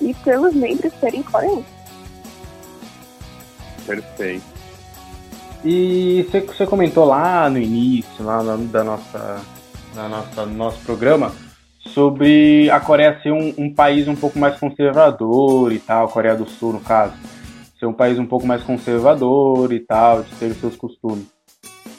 [0.00, 1.64] e pelos membros serem coreanos.
[3.84, 4.44] Perfeito.
[5.64, 9.40] E você comentou lá no início, lá no, da nossa,
[9.92, 11.32] da nossa nosso programa,
[11.80, 16.48] sobre a Coreia ser um, um, país um pouco mais conservador e tal, Coreia do
[16.48, 17.14] Sul no caso,
[17.76, 21.26] ser um país um pouco mais conservador e tal, de ter os seus costumes.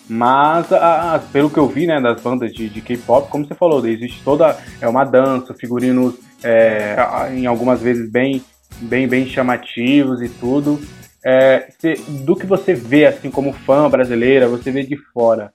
[0.08, 3.56] Mas, a, a, pelo que eu vi, né, das bandas de, de K-pop, como você
[3.56, 6.96] falou, existe toda é uma dança, figurinos é,
[7.34, 8.44] em algumas vezes bem,
[8.82, 10.80] bem, bem chamativos e tudo.
[11.26, 11.96] É, se,
[12.26, 15.54] do que você vê, assim, como fã brasileira, você vê de fora,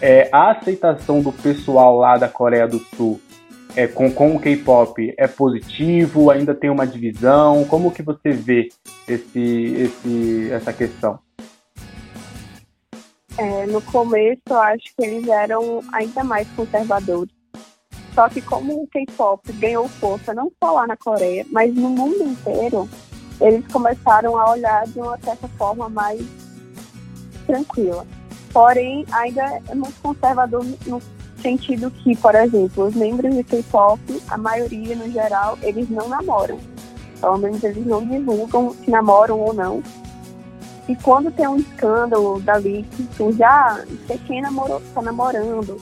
[0.00, 3.20] é, a aceitação do pessoal lá da Coreia do Sul
[3.76, 6.30] é, com, com o K-pop é positivo?
[6.30, 7.64] Ainda tem uma divisão?
[7.64, 8.68] Como que você vê
[9.06, 11.18] esse, esse, essa questão?
[13.38, 17.32] É, no começo, eu acho que eles eram ainda mais conservadores.
[18.14, 22.22] Só que como o K-pop ganhou força não só lá na Coreia, mas no mundo
[22.22, 22.88] inteiro,
[23.40, 26.20] eles começaram a olhar de uma certa forma mais
[27.46, 28.06] tranquila.
[28.52, 31.00] Porém, ainda é muito conservador no
[31.40, 36.58] sentido que, por exemplo, os membros de K-pop, a maioria no geral, eles não namoram.
[37.18, 39.82] Pelo menos eles não divulgam se namoram ou não.
[40.88, 45.80] E quando tem um escândalo dali que surge, ah, sei quem namorou, está namorando,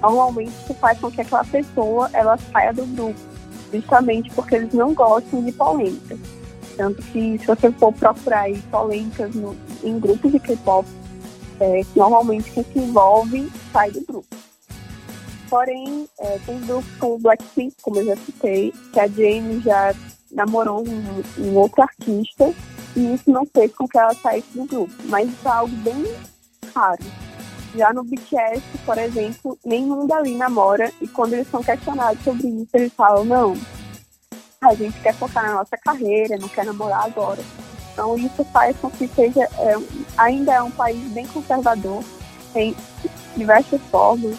[0.00, 3.18] normalmente isso faz com que aquela pessoa ela saia do grupo,
[3.72, 6.18] justamente porque eles não gostam de polêmicas.
[6.76, 10.86] Tanto que se você for procurar aí polêmicas no, em grupos de K-pop,
[11.60, 14.36] é, normalmente quem se envolve sai do grupo.
[15.48, 19.94] Porém, é, tem grupos como Blackpink, como eu já citei, que a Jamie já
[20.30, 22.52] namorou um, um outro artista
[22.96, 24.94] e isso não fez com que ela saísse do grupo.
[25.04, 26.04] Mas isso é algo bem
[26.74, 27.04] raro.
[27.74, 32.68] Já no BTS, por exemplo, nenhum dali namora e quando eles são questionados sobre isso,
[32.74, 33.56] eles falam, não,
[34.60, 37.42] a gente quer focar na nossa carreira, não quer namorar agora.
[37.92, 39.74] Então isso faz com que seja, é,
[40.16, 42.02] ainda é um país bem conservador,
[42.52, 42.76] tem
[43.36, 44.36] diversas formas,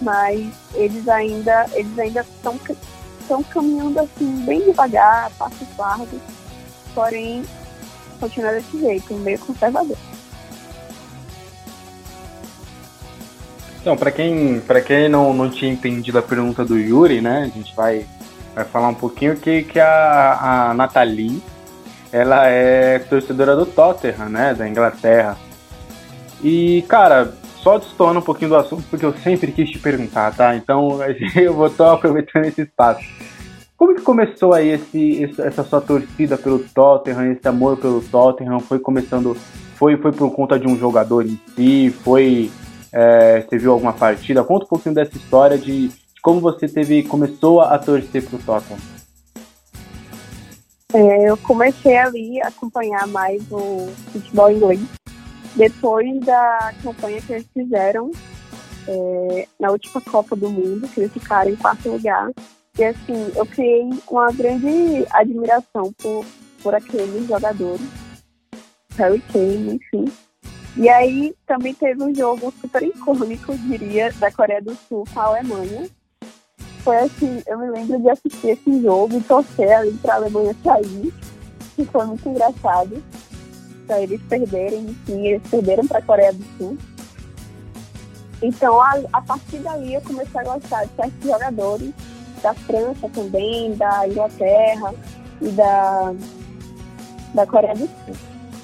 [0.00, 2.58] mas eles ainda eles ainda estão
[3.20, 6.20] estão caminhando assim bem devagar, passos largos,
[6.94, 7.42] porém
[8.16, 9.96] continua desse jeito, meio conservador.
[13.80, 17.56] Então, para quem, pra quem não, não tinha entendido a pergunta do Yuri, né, a
[17.56, 18.04] gente vai,
[18.52, 21.40] vai falar um pouquinho que, que a, a Nathalie,
[22.10, 25.36] ela é torcedora do Tottenham, né, da Inglaterra.
[26.42, 30.54] E, cara, só destoando um pouquinho do assunto, porque eu sempre quis te perguntar, tá?
[30.56, 30.98] Então,
[31.34, 33.04] eu vou estar aproveitando esse espaço.
[33.76, 38.58] Como que começou aí esse, essa sua torcida pelo Tottenham, esse amor pelo Tottenham?
[38.58, 39.36] Foi começando,
[39.74, 41.90] foi, foi por conta de um jogador em si?
[41.90, 42.50] Foi,
[42.90, 44.42] é, você viu alguma partida?
[44.42, 48.80] Conta um pouquinho dessa história de, de como você teve, começou a torcer pro Tottenham.
[50.94, 54.80] É, eu comecei ali a acompanhar mais o futebol inglês
[55.54, 58.10] depois da campanha que eles fizeram
[58.88, 62.30] é, na última Copa do Mundo, que eles ficaram em quarto lugar.
[62.78, 66.26] E assim, eu criei uma grande admiração por,
[66.62, 67.80] por aqueles jogadores,
[68.96, 70.12] Harry Kane, enfim.
[70.76, 75.24] E aí também teve um jogo super icônico, diria, da Coreia do Sul com a
[75.24, 75.88] Alemanha.
[76.80, 80.54] Foi assim, eu me lembro de assistir esse jogo e torcer ali para a Alemanha
[80.62, 81.14] sair,
[81.74, 83.02] que foi muito engraçado.
[83.86, 86.76] Para eles perderem, enfim, eles perderam para a Coreia do Sul.
[88.42, 91.94] Então, a, a partir daí, eu comecei a gostar de certos jogadores
[92.42, 94.94] da França também, da Inglaterra
[95.40, 96.14] e da,
[97.34, 98.16] da Coreia do Sul.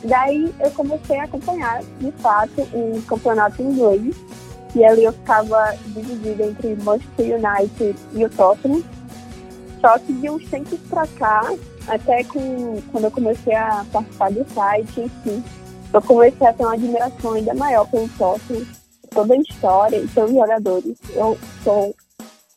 [0.04, 4.16] Daí eu comecei a acompanhar, de fato, um campeonato inglês,
[4.74, 8.82] e ali eu ficava dividida entre Manchester United e o Tottenham.
[9.80, 11.42] Só que de uns tempos pra cá,
[11.86, 15.44] até com, quando eu comecei a participar do site, enfim,
[15.92, 18.66] eu comecei a ter uma admiração ainda maior pelo Tottenham,
[19.10, 20.96] toda a história e pelos jogadores.
[21.14, 21.94] Eu sou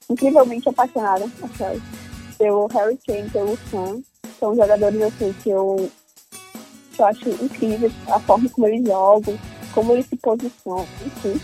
[0.09, 1.81] incrivelmente apaixonada okay,
[2.37, 4.01] pelo Harry Kane, pelo Sam.
[4.39, 5.89] São jogadores assim que eu,
[6.91, 9.37] que eu acho incrível a forma como eles jogam,
[9.73, 11.39] como eles se posicionam, enfim.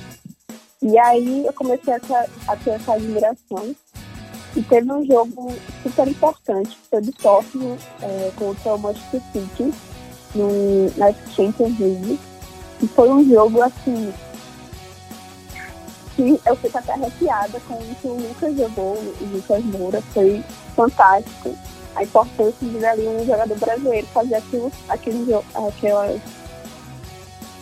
[0.81, 3.75] E aí eu comecei a ter, a ter essa admiração.
[4.55, 9.73] E teve um jogo super importante, que foi do Tottenham é, contra o Manchester City
[10.35, 12.19] no, na Champions League.
[12.81, 14.11] E foi um jogo assim
[16.15, 20.43] que eu fico até arrepiada com o que o Lucas jogou, o Lucas Moura, foi
[20.75, 21.55] fantástico.
[21.95, 25.33] A importância de ali um jogador brasileiro fazer aquilo, aquele,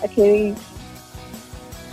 [0.04, 0.56] aqueles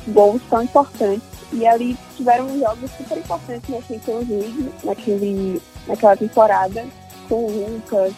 [0.09, 1.26] gols tão importantes.
[1.52, 6.84] E ali tiveram jogos super importantes na Champions League, naquele, naquela temporada,
[7.28, 8.12] com o Lucas,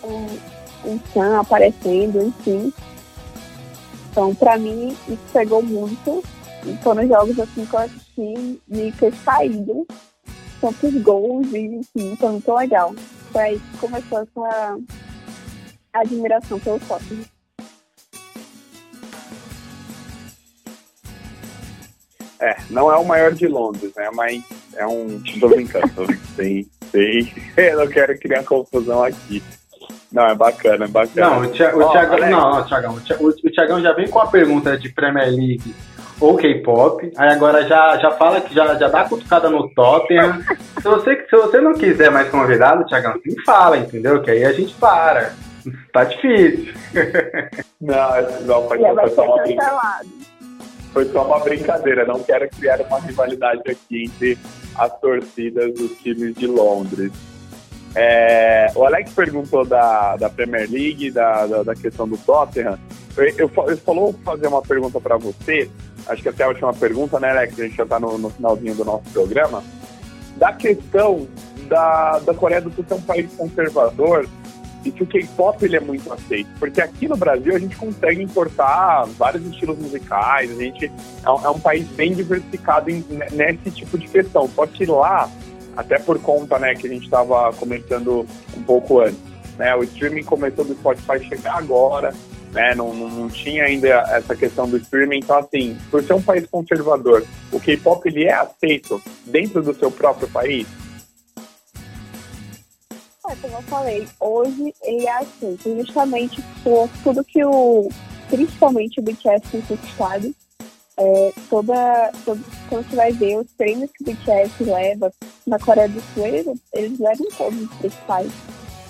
[0.00, 0.26] com
[0.88, 2.72] o Sam aparecendo, enfim.
[4.10, 6.31] Então, para mim, isso pegou muito e
[6.82, 9.86] foram jogos assim que eu assisti e fez saído.
[10.60, 12.94] Tantos gols e enfim, foi muito legal.
[13.32, 14.78] Foi aí que começou essa
[15.92, 17.24] admiração pelo Tottenham.
[22.38, 24.10] É, não é o maior de Londres, né?
[24.14, 24.42] Mas
[24.74, 25.20] é um.
[25.38, 26.06] Tô brincando,
[26.36, 27.32] tem, tem.
[27.56, 29.42] Eu não quero criar confusão aqui.
[30.10, 31.30] Não, é bacana, é bacana.
[31.30, 31.52] Não, o, o, oh,
[31.92, 35.74] Thiago, não, Thiagão, o, o Thiagão já vem com a pergunta de Premier League
[36.22, 37.12] ou K-pop.
[37.16, 40.40] Aí agora já, já fala que já, já dá cutucada no Tottenham.
[40.80, 44.22] se, você, se você não quiser mais convidado, Thiagão, sim fala, entendeu?
[44.22, 45.34] Que aí a gente para.
[45.92, 46.72] Tá difícil.
[47.80, 49.80] não, não foi, foi, só uma brincadeira.
[50.92, 52.06] foi só uma brincadeira.
[52.06, 54.38] Não quero criar uma rivalidade aqui entre
[54.76, 57.12] as torcidas dos times de Londres.
[57.94, 62.78] É, o Alex perguntou da, da Premier League, da, da, da questão do Tottenham.
[63.16, 65.68] Eu, eu, eu falou fazer uma pergunta para você
[66.06, 67.58] acho que até a última pergunta, né, Alex?
[67.58, 69.62] A gente já está no, no, finalzinho do nosso programa.
[70.36, 71.26] Da questão
[71.68, 74.28] da, da Coreia do Sul ser um país conservador
[74.84, 76.48] e que o K-pop ele é muito aceito.
[76.58, 80.90] Porque aqui no Brasil a gente consegue importar vários estilos musicais, a gente
[81.24, 84.48] é um, é um país bem diversificado em, nesse tipo de questão.
[84.48, 85.30] Só que lá,
[85.76, 89.18] até por conta né, que a gente estava comentando um pouco antes,
[89.58, 92.12] né, o streaming começou do Spotify chegar agora,
[92.52, 92.74] né?
[92.74, 95.18] Não, não, tinha ainda essa questão do streaming.
[95.18, 99.90] Então, assim, por ser um país conservador, o K-pop ele é aceito dentro do seu
[99.90, 100.66] próprio país?
[103.28, 107.88] É, como eu falei, hoje ele é aceito justamente por tudo que o,
[108.28, 110.34] principalmente o BTS tem conquistado.
[110.98, 112.12] É, toda,
[112.68, 115.12] quando você vai ver os prêmios que o BTS leva
[115.46, 118.30] na Coreia do Sul, eles, eles levam todos os principais.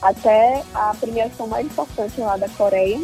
[0.01, 3.01] Até a premiação mais importante lá da Coreia,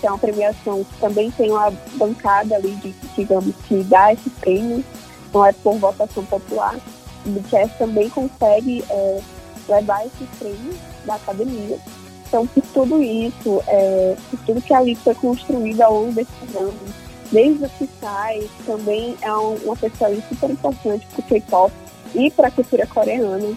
[0.00, 4.28] que é uma premiação que também tem uma bancada ali de, digamos, que dá esse
[4.30, 4.84] prêmio,
[5.32, 6.76] não é por votação popular.
[7.24, 9.20] O BTS também consegue é,
[9.68, 10.74] levar esse prêmio
[11.06, 11.78] da academia.
[12.26, 17.03] Então, por tudo isso, é, por tudo que ali foi construído ao longo desses anos,
[17.30, 21.72] desde que sai, também é um, uma pessoa super importante para o K-pop
[22.14, 23.56] e para a cultura coreana.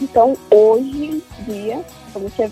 [0.00, 2.50] Então, hoje em dia, você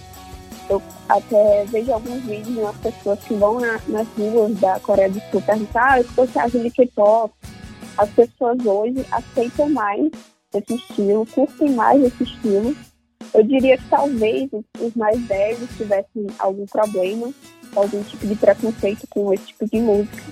[0.69, 5.11] eu até vejo alguns vídeos de umas pessoas que vão na, nas ruas da Coreia
[5.11, 7.33] do Sul perguntar ah, o que você acha de K-pop.
[7.99, 10.11] As pessoas hoje aceitam mais
[10.55, 12.75] esse estilo, curtem mais esse estilo.
[13.35, 14.51] Eu diria que talvez
[14.81, 17.33] os mais velhos tivessem algum problema,
[17.75, 20.23] algum tipo de preconceito com esse tipo de música.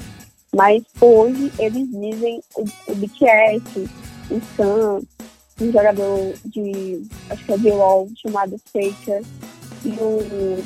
[0.55, 3.89] Mas hoje eles dizem o, o BTS,
[4.31, 5.01] o Sam,
[5.61, 9.23] um jogador de, acho que é de LOL, chamado Faker,
[9.85, 10.63] e um,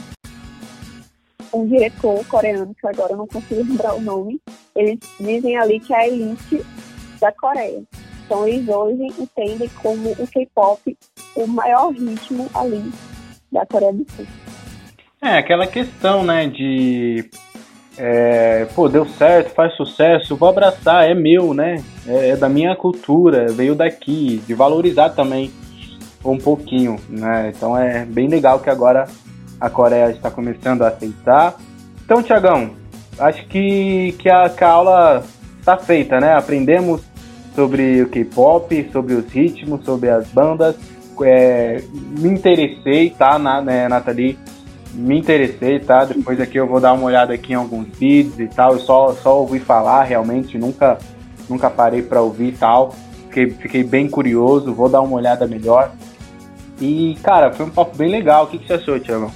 [1.53, 4.41] um diretor coreano, que agora eu não consigo lembrar o nome,
[4.75, 6.65] eles dizem ali que é a elite
[7.21, 7.83] da Coreia.
[8.25, 10.97] Então eles hoje entendem como o K-pop
[11.37, 12.91] o maior ritmo ali
[13.53, 14.27] da Coreia do Sul.
[15.25, 17.25] É, aquela questão, né, de.
[17.97, 21.83] É, pô, deu certo, faz sucesso, vou abraçar, é meu, né?
[22.07, 25.51] É, é da minha cultura, veio daqui, de valorizar também
[26.23, 27.51] um pouquinho, né?
[27.57, 29.07] Então é bem legal que agora
[29.59, 31.55] a Coreia está começando a aceitar.
[32.05, 32.73] Então, Tiagão,
[33.19, 35.25] acho que, que, a, que a aula
[35.59, 36.35] está feita, né?
[36.35, 37.01] Aprendemos
[37.55, 40.77] sobre o K-pop, sobre os ritmos, sobre as bandas.
[41.23, 41.83] É,
[42.19, 44.37] me interessei, tá, na, né, Nathalie?
[44.95, 46.05] Me interessei, tá?
[46.05, 48.75] Depois aqui eu vou dar uma olhada aqui em alguns vídeos e tal.
[48.75, 50.99] Eu só, só ouvi falar, realmente, nunca,
[51.49, 52.95] nunca parei para ouvir e tal.
[53.29, 55.93] Fiquei, fiquei bem curioso, vou dar uma olhada melhor.
[56.81, 58.45] E, cara, foi um papo bem legal.
[58.45, 59.33] O que, que você achou, Tiagão?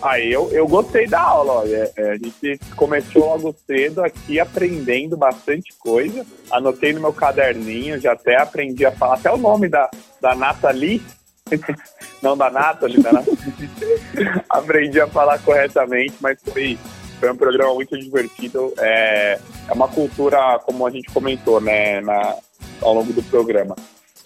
[0.00, 1.90] Aí eu, eu gostei da aula, olha.
[1.96, 6.26] É, a gente começou logo cedo aqui aprendendo bastante coisa.
[6.50, 11.02] Anotei no meu caderninho, já até aprendi a falar até o nome da, da Nathalie.
[12.22, 13.38] Não da Nathalie, da Nathalie.
[14.48, 16.78] aprendi a falar corretamente, mas foi,
[17.20, 18.72] foi um programa muito divertido.
[18.78, 19.38] É,
[19.68, 22.36] é uma cultura, como a gente comentou, né, na,
[22.80, 23.76] ao longo do programa.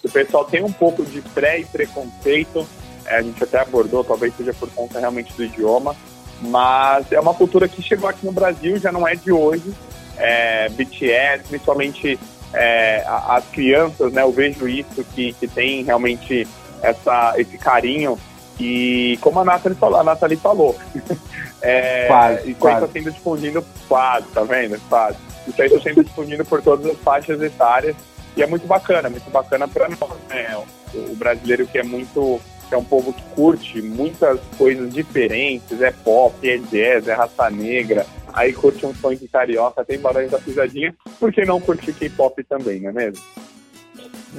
[0.03, 2.65] O pessoal tem um pouco de pré e preconceito
[3.09, 5.95] é, a gente até abordou, talvez seja por conta realmente do idioma,
[6.41, 9.73] mas é uma cultura que chegou aqui no Brasil, já não é de hoje.
[10.15, 12.19] É, BTS, principalmente
[12.53, 14.21] é, as crianças, né?
[14.21, 16.47] Eu vejo isso que, que tem realmente
[16.81, 18.17] essa, esse carinho
[18.59, 20.75] e como a Nathalie falou, a Nathalie falou
[21.61, 24.79] é, quase, isso aí está sendo difundido quase, tá vendo?
[24.89, 25.17] Quase.
[25.47, 27.95] Isso aí está sendo difundido por todas as faixas etárias
[28.35, 30.61] e é muito bacana, muito bacana para nós, né?
[30.93, 36.35] O brasileiro que é muito é um povo que curte muitas coisas diferentes, é pop,
[36.47, 41.33] é jazz, é raça negra, aí curte um funk carioca, tem Barões da Pisadinha, por
[41.33, 43.23] que não curtir K-pop também, não é mesmo?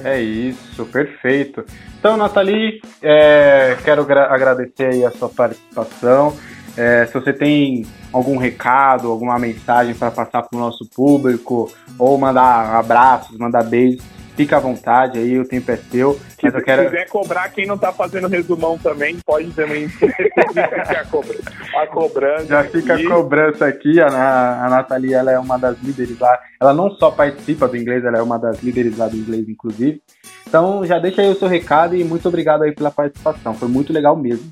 [0.03, 1.65] É isso, perfeito.
[1.99, 6.35] Então, Nathalie, é, quero agradecer a sua participação.
[6.77, 12.17] É, se você tem algum recado, alguma mensagem para passar para o nosso público, ou
[12.17, 14.03] mandar abraços, mandar beijos,
[14.41, 16.15] fica à vontade aí, o tempo é seu.
[16.15, 16.85] Se mas eu quero...
[16.85, 19.85] quiser cobrar quem não tá fazendo resumão também, pode também.
[21.77, 22.45] a cobrança.
[22.47, 23.05] Já fica aqui.
[23.05, 24.01] a cobrança aqui.
[24.01, 26.39] A, a Nathalie ela é uma das líderes lá.
[26.59, 30.01] Ela não só participa do inglês, ela é uma das líderes lá do inglês, inclusive.
[30.47, 33.53] Então já deixa aí o seu recado e muito obrigado aí pela participação.
[33.53, 34.51] Foi muito legal mesmo.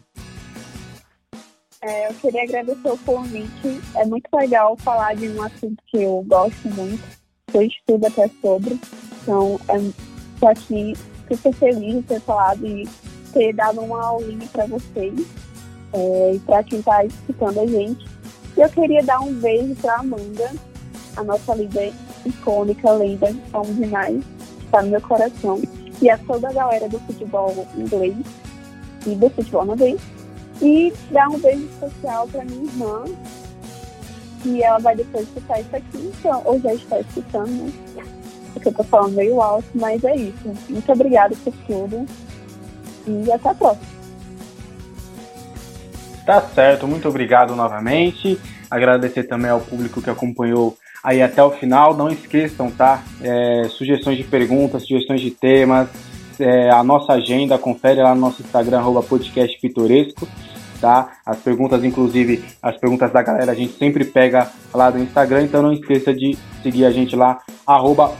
[1.81, 3.81] É, eu queria agradecer o convite.
[3.95, 7.01] É muito legal falar de um assunto que eu gosto muito,
[7.47, 8.79] que eu estudo até sobre.
[9.21, 9.59] Então,
[10.33, 10.93] estou é, aqui
[11.27, 12.87] super feliz de ter falado e
[13.33, 15.13] ter dado uma aulinha para vocês
[15.93, 18.05] é, e para quem está escutando a gente.
[18.57, 20.51] E eu queria dar um beijo para Amanda,
[21.15, 21.93] a nossa líder
[22.25, 24.23] icônica, lenda, somos demais,
[24.63, 25.61] está no meu coração.
[26.01, 28.15] E a toda a galera do futebol inglês
[29.05, 30.01] e do futebol inglês.
[30.61, 33.05] E dar um beijo especial para minha irmã,
[34.41, 38.18] que ela vai depois escutar isso aqui, então, ou já está escutando, né?
[38.59, 40.53] Porque eu tô falando meio alto, mas é isso.
[40.69, 42.05] Muito obrigada por tudo
[43.07, 43.99] e até a próxima.
[46.25, 48.39] Tá certo, muito obrigado novamente.
[48.69, 51.95] Agradecer também ao público que acompanhou aí até o final.
[51.95, 53.03] Não esqueçam, tá?
[53.21, 55.89] É, sugestões de perguntas, sugestões de temas,
[56.39, 60.27] é, a nossa agenda, confere lá no nosso Instagram, arroba podcast pitoresco
[60.79, 61.17] tá?
[61.25, 65.61] As perguntas, inclusive, as perguntas da galera, a gente sempre pega lá do Instagram, então
[65.61, 68.13] não esqueça de seguir a gente lá, arroba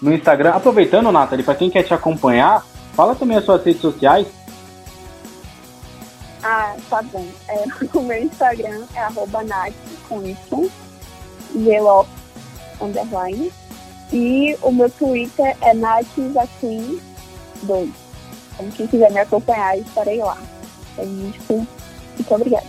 [0.00, 0.50] no Instagram.
[0.50, 2.64] Aproveitando, Nathalie, para quem quer te acompanhar,
[2.94, 4.26] fala também as suas redes sociais.
[6.42, 7.26] Ah, tá bom.
[7.48, 9.74] É, o meu Instagram é arroba Nath,
[10.08, 10.22] com
[11.54, 12.08] Gelop,
[12.80, 13.52] underline.
[14.12, 18.06] E o meu Twitter é Nath 2.
[18.56, 20.38] Então, quem quiser me acompanhar, estarei lá.
[20.98, 21.66] É isso.
[22.16, 22.66] Muito obrigada.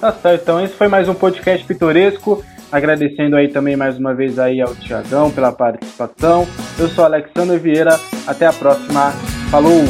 [0.00, 2.44] Tá certo, então esse foi mais um podcast pitoresco.
[2.70, 6.46] Agradecendo aí também mais uma vez aí ao Tiagão pela participação.
[6.78, 7.98] Eu sou Alexandre Vieira.
[8.26, 9.12] Até a próxima.
[9.50, 9.84] Falou!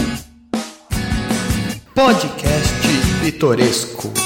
[1.95, 2.75] Podcast
[3.23, 4.24] Pitoresco.